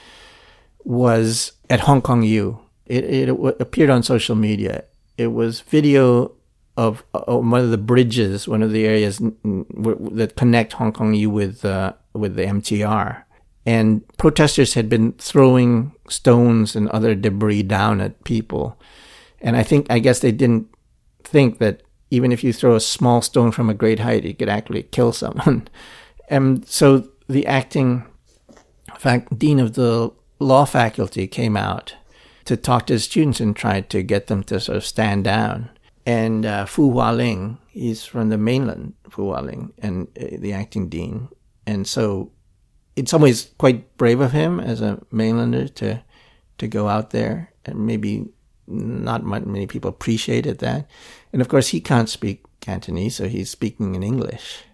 [0.84, 2.60] was at Hong Kong U.
[2.84, 3.28] It, it,
[3.60, 4.84] appeared on social media.
[5.18, 6.32] It was video
[6.76, 11.30] of, of, one of the bridges, one of the areas that connect Hong Kong U
[11.30, 13.22] with uh, with the MTR.
[13.64, 18.78] And protesters had been throwing stones and other debris down at people.
[19.40, 20.68] And I think, I guess they didn't
[21.24, 24.48] think that even if you throw a small stone from a great height, it could
[24.48, 25.68] actually kill someone.
[26.30, 28.04] and so the acting
[28.98, 31.94] fact, dean of the law faculty came out
[32.44, 35.70] to talk to students and tried to get them to sort of stand down.
[36.04, 41.28] And uh, Fu Hualing, he's from the mainland, Fu Hualing, and uh, the acting dean,
[41.66, 42.30] and so
[42.96, 46.02] in some ways quite brave of him as a mainlander to
[46.58, 47.52] to go out there.
[47.66, 48.26] And maybe
[48.66, 50.88] not many people appreciated that.
[51.32, 54.64] And of course he can't speak cantonese so he's speaking in english.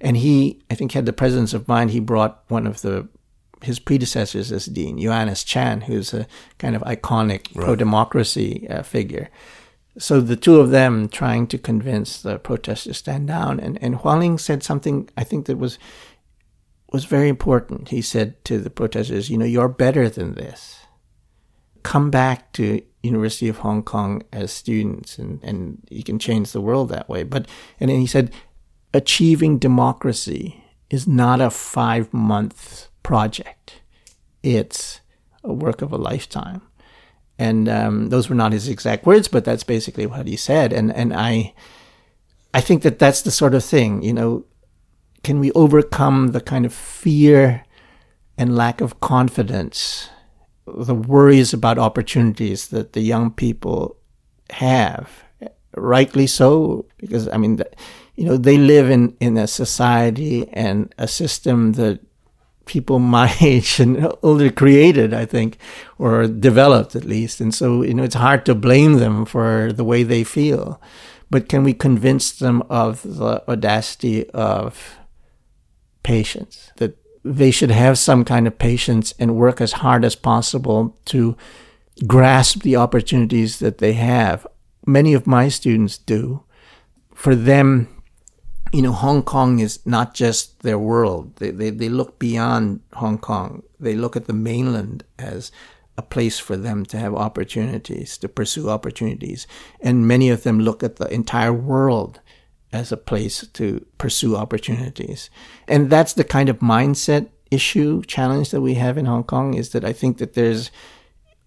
[0.00, 1.90] And he i think had the presence of mind.
[1.90, 3.08] He brought one of the
[3.62, 6.26] his predecessors as dean johannes chan who's a
[6.58, 7.64] kind of iconic right.
[7.64, 9.30] pro-democracy uh, figure.
[9.96, 13.60] So the two of them trying to convince the protesters to stand down.
[13.60, 15.78] And, and Hualing said something I think that was
[16.92, 17.88] was very important.
[17.88, 20.80] He said to the protesters, you know, you're better than this.
[21.82, 26.60] Come back to University of Hong Kong as students and, and you can change the
[26.60, 27.22] world that way.
[27.22, 27.46] But
[27.78, 28.32] and then he said,
[28.92, 33.82] achieving democracy is not a five month project.
[34.42, 35.00] It's
[35.42, 36.62] a work of a lifetime.
[37.38, 40.72] And um, those were not his exact words, but that's basically what he said.
[40.72, 41.54] And and I
[42.54, 44.44] I think that that's the sort of thing, you know,
[45.24, 47.64] can we overcome the kind of fear
[48.36, 50.10] and lack of confidence,
[50.66, 53.96] the worries about opportunities that the young people
[54.50, 55.24] have?
[55.76, 57.60] Rightly so, because I mean,
[58.14, 62.00] you know, they live in, in a society and a system that
[62.66, 65.58] people my age and older created, I think,
[65.98, 67.40] or developed at least.
[67.40, 70.80] And so, you know, it's hard to blame them for the way they feel.
[71.30, 74.98] But can we convince them of the audacity of
[76.04, 76.70] patience.
[76.76, 81.36] That they should have some kind of patience and work as hard as possible to
[82.06, 84.46] grasp the opportunities that they have.
[84.86, 86.44] Many of my students do.
[87.14, 87.88] For them,
[88.72, 91.36] you know, Hong Kong is not just their world.
[91.36, 93.62] They, they, they look beyond Hong Kong.
[93.80, 95.50] They look at the mainland as
[95.96, 99.46] a place for them to have opportunities, to pursue opportunities.
[99.80, 102.20] And many of them look at the entire world
[102.74, 105.30] as a place to pursue opportunities.
[105.68, 109.70] And that's the kind of mindset issue, challenge that we have in Hong Kong is
[109.70, 110.72] that I think that there's,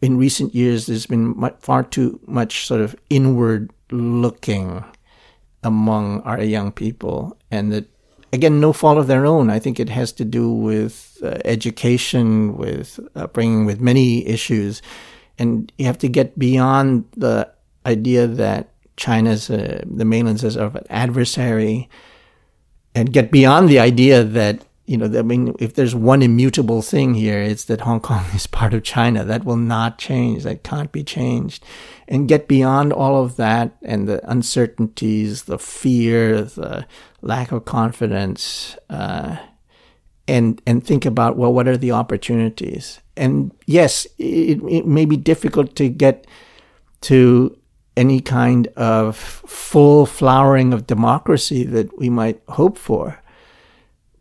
[0.02, 4.86] in recent years, there's been far too much sort of inward looking
[5.64, 7.38] among our young people.
[7.52, 7.86] And that,
[8.32, 9.50] again, no fault of their own.
[9.50, 14.82] I think it has to do with uh, education, with upbringing, with many issues.
[15.38, 17.52] And you have to get beyond the
[17.86, 21.90] idea that China's uh, the mainland's as of an adversary,
[22.94, 27.14] and get beyond the idea that you know I mean if there's one immutable thing
[27.14, 29.24] here, it's that Hong Kong is part of China.
[29.24, 30.44] That will not change.
[30.44, 31.64] That can't be changed,
[32.08, 36.86] and get beyond all of that and the uncertainties, the fear, the
[37.22, 38.76] lack of confidence.
[38.90, 39.38] Uh,
[40.28, 45.16] and and think about well what are the opportunities and yes it, it may be
[45.16, 46.28] difficult to get
[47.00, 47.58] to
[47.98, 53.22] any kind of full flowering of democracy that we might hope for.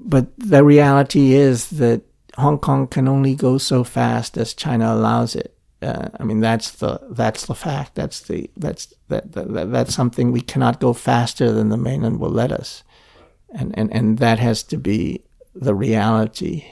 [0.01, 2.03] But the reality is that
[2.37, 5.55] Hong Kong can only go so fast as China allows it.
[5.83, 7.95] Uh, I mean, that's the that's the fact.
[7.95, 12.31] That's the that's that, that that's something we cannot go faster than the mainland will
[12.31, 12.83] let us,
[13.51, 15.22] and and and that has to be
[15.55, 16.64] the reality.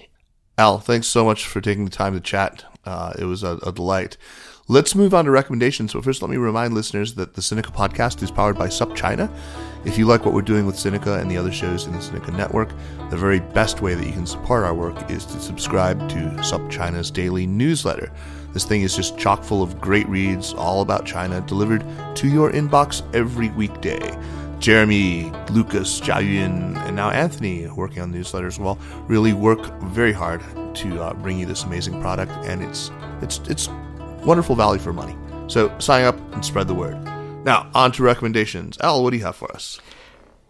[0.56, 2.64] Al, thanks so much for taking the time to chat.
[2.84, 4.16] Uh, it was a, a delight.
[4.66, 5.92] Let's move on to recommendations.
[5.92, 9.30] But first, let me remind listeners that the Sinica podcast is powered by SupChina.
[9.84, 12.34] If you like what we're doing with Sinica and the other shows in the Sinica
[12.34, 12.70] network,
[13.10, 17.10] the very best way that you can support our work is to subscribe to SupChina's
[17.10, 18.10] daily newsletter.
[18.54, 21.84] This thing is just chock full of great reads all about China delivered
[22.16, 24.18] to your inbox every weekday.
[24.60, 30.12] Jeremy, Lucas, Jiayun, and now Anthony, working on the newsletter as well, really work very
[30.12, 30.40] hard
[30.76, 32.90] to uh, bring you this amazing product, and it's
[33.20, 33.68] it's it's
[34.24, 35.16] wonderful value for money.
[35.48, 37.02] So sign up and spread the word.
[37.44, 38.78] Now, on to recommendations.
[38.80, 39.80] Al, what do you have for us?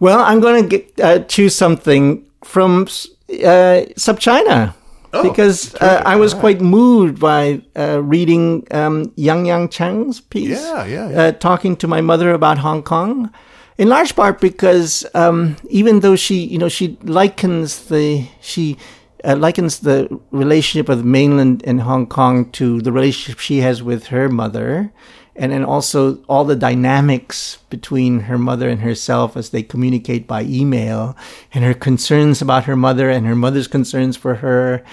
[0.00, 4.74] Well, I'm going to uh, choose something from uh, SupChina.
[5.12, 10.60] Oh, because uh, I was quite moved by uh, reading um, Yang Yang Cheng's piece.
[10.60, 11.08] Yeah, yeah.
[11.08, 11.22] yeah.
[11.22, 13.32] Uh, talking to my mother about Hong Kong,
[13.78, 18.76] in large part because um, even though she, you know, she likens the she
[19.24, 24.08] uh, likens the relationship of mainland and Hong Kong to the relationship she has with
[24.08, 24.92] her mother,
[25.34, 30.42] and then also all the dynamics between her mother and herself as they communicate by
[30.42, 31.16] email,
[31.52, 34.84] and her concerns about her mother and her mother's concerns for her.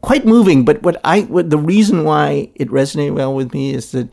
[0.00, 3.92] Quite moving, but what I what the reason why it resonated well with me is
[3.92, 4.08] that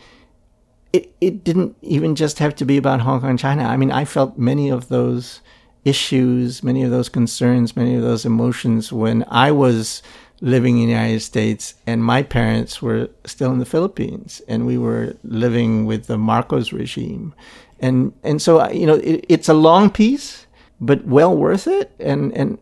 [0.93, 3.63] it it didn't even just have to be about Hong Kong, China.
[3.63, 5.41] I mean, I felt many of those
[5.85, 10.03] issues, many of those concerns, many of those emotions when I was
[10.41, 14.77] living in the United States and my parents were still in the Philippines and we
[14.77, 17.33] were living with the Marcos regime.
[17.79, 20.45] And, and so, you know, it, it's a long piece,
[20.79, 21.91] but well worth it.
[21.99, 22.57] And, and,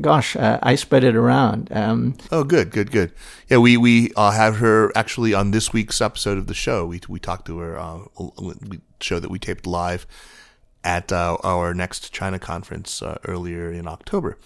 [0.00, 1.68] gosh, uh, I spread it around.
[1.72, 3.12] Um, oh, good, good, good.
[3.48, 6.86] Yeah, we we uh, have her actually on this week's episode of the show.
[6.86, 7.78] We we talked to her.
[7.78, 8.00] Uh,
[8.40, 10.06] we show that we taped live
[10.84, 14.36] at uh, our next China conference uh, earlier in October.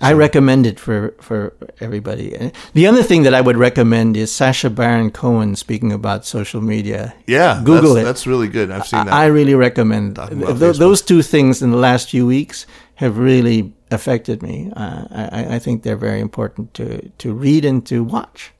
[0.00, 0.08] So.
[0.08, 2.50] I recommend it for, for everybody.
[2.72, 7.14] The other thing that I would recommend is Sacha Baron Cohen speaking about social media.
[7.28, 8.04] Yeah, Google that's, it.
[8.04, 8.72] That's really good.
[8.72, 9.14] I've seen that.
[9.14, 14.42] I really recommend th- those two things in the last few weeks have really affected
[14.42, 14.72] me.
[14.74, 18.53] Uh, I, I think they're very important to, to read and to watch.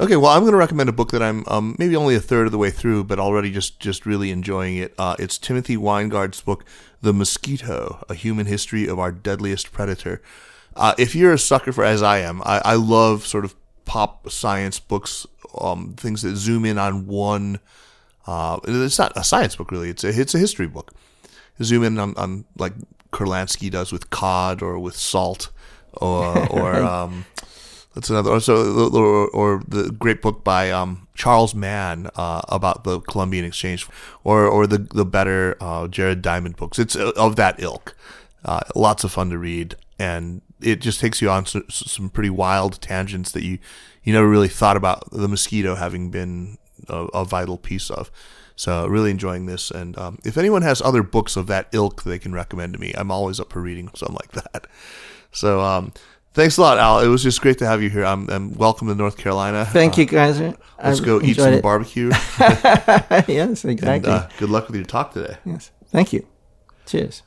[0.00, 2.46] Okay, well, I'm going to recommend a book that I'm um, maybe only a third
[2.46, 4.94] of the way through, but already just just really enjoying it.
[4.96, 6.64] Uh, it's Timothy Winegard's book,
[7.02, 10.22] "The Mosquito: A Human History of Our Deadliest Predator."
[10.74, 13.54] Uh, if you're a sucker for, as I am, I, I love sort of
[13.84, 15.26] pop science books,
[15.60, 17.60] um, things that zoom in on one.
[18.26, 20.92] Uh, it's not a science book really; it's a it's a history book.
[21.62, 22.72] Zoom in on, on like
[23.12, 25.50] Kurlansky does with cod or with salt,
[25.92, 27.26] or or um,
[27.94, 28.40] that's another.
[28.40, 33.86] So, or, or, the great book by um, Charles Mann uh, about the Columbian Exchange,
[34.24, 36.78] or or the the better uh, Jared Diamond books.
[36.78, 37.94] It's uh, of that ilk.
[38.44, 42.80] Uh, lots of fun to read, and it just takes you on some, pretty wild
[42.80, 43.58] tangents that you
[44.02, 46.58] you never really thought about the mosquito having been
[46.88, 48.10] a, a vital piece of.
[48.56, 52.18] So really enjoying this, and um, if anyone has other books of that ilk they
[52.18, 54.66] can recommend to me, I'm always up for reading something like that.
[55.32, 55.92] So um,
[56.34, 57.00] thanks a lot, Al.
[57.00, 58.04] It was just great to have you here.
[58.04, 59.64] I'm, I'm welcome to North Carolina.
[59.64, 60.40] Thank Uh, you, guys.
[60.40, 61.62] Let's I've go eat some it.
[61.62, 62.10] barbecue.
[63.28, 64.10] yes, and exactly.
[64.10, 65.36] uh, good luck with your talk today.
[65.44, 65.70] yes.
[65.88, 66.26] Thank you.
[66.86, 67.22] Cheers.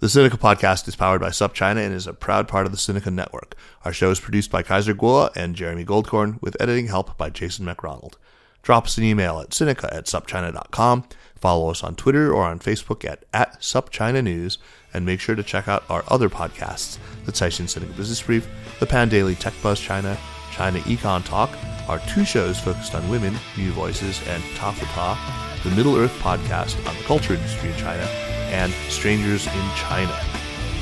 [0.00, 3.12] The Sinica podcast is powered by SupChina and is a proud part of the Sinica
[3.12, 3.54] network.
[3.84, 7.64] Our show is produced by Kaiser Kuo and Jeremy Goldkorn with editing help by Jason
[7.64, 8.14] McRonald.
[8.62, 11.04] Drop us an email at sinica at supchina.com.
[11.36, 14.58] Follow us on Twitter or on Facebook at, at SupChina News.
[14.94, 18.48] And make sure to check out our other podcasts, the Caixin Sinica Business Brief,
[18.78, 20.16] the Pandaily Tech Buzz China,
[20.52, 21.50] China Econ Talk,
[21.88, 26.16] our two shows focused on women, New Voices, and Ta for Ta, the Middle Earth
[26.20, 28.02] podcast on the culture industry in China,
[28.50, 30.12] and Strangers in China.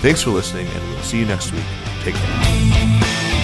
[0.00, 1.64] Thanks for listening, and we'll see you next week.
[2.02, 3.41] Take care.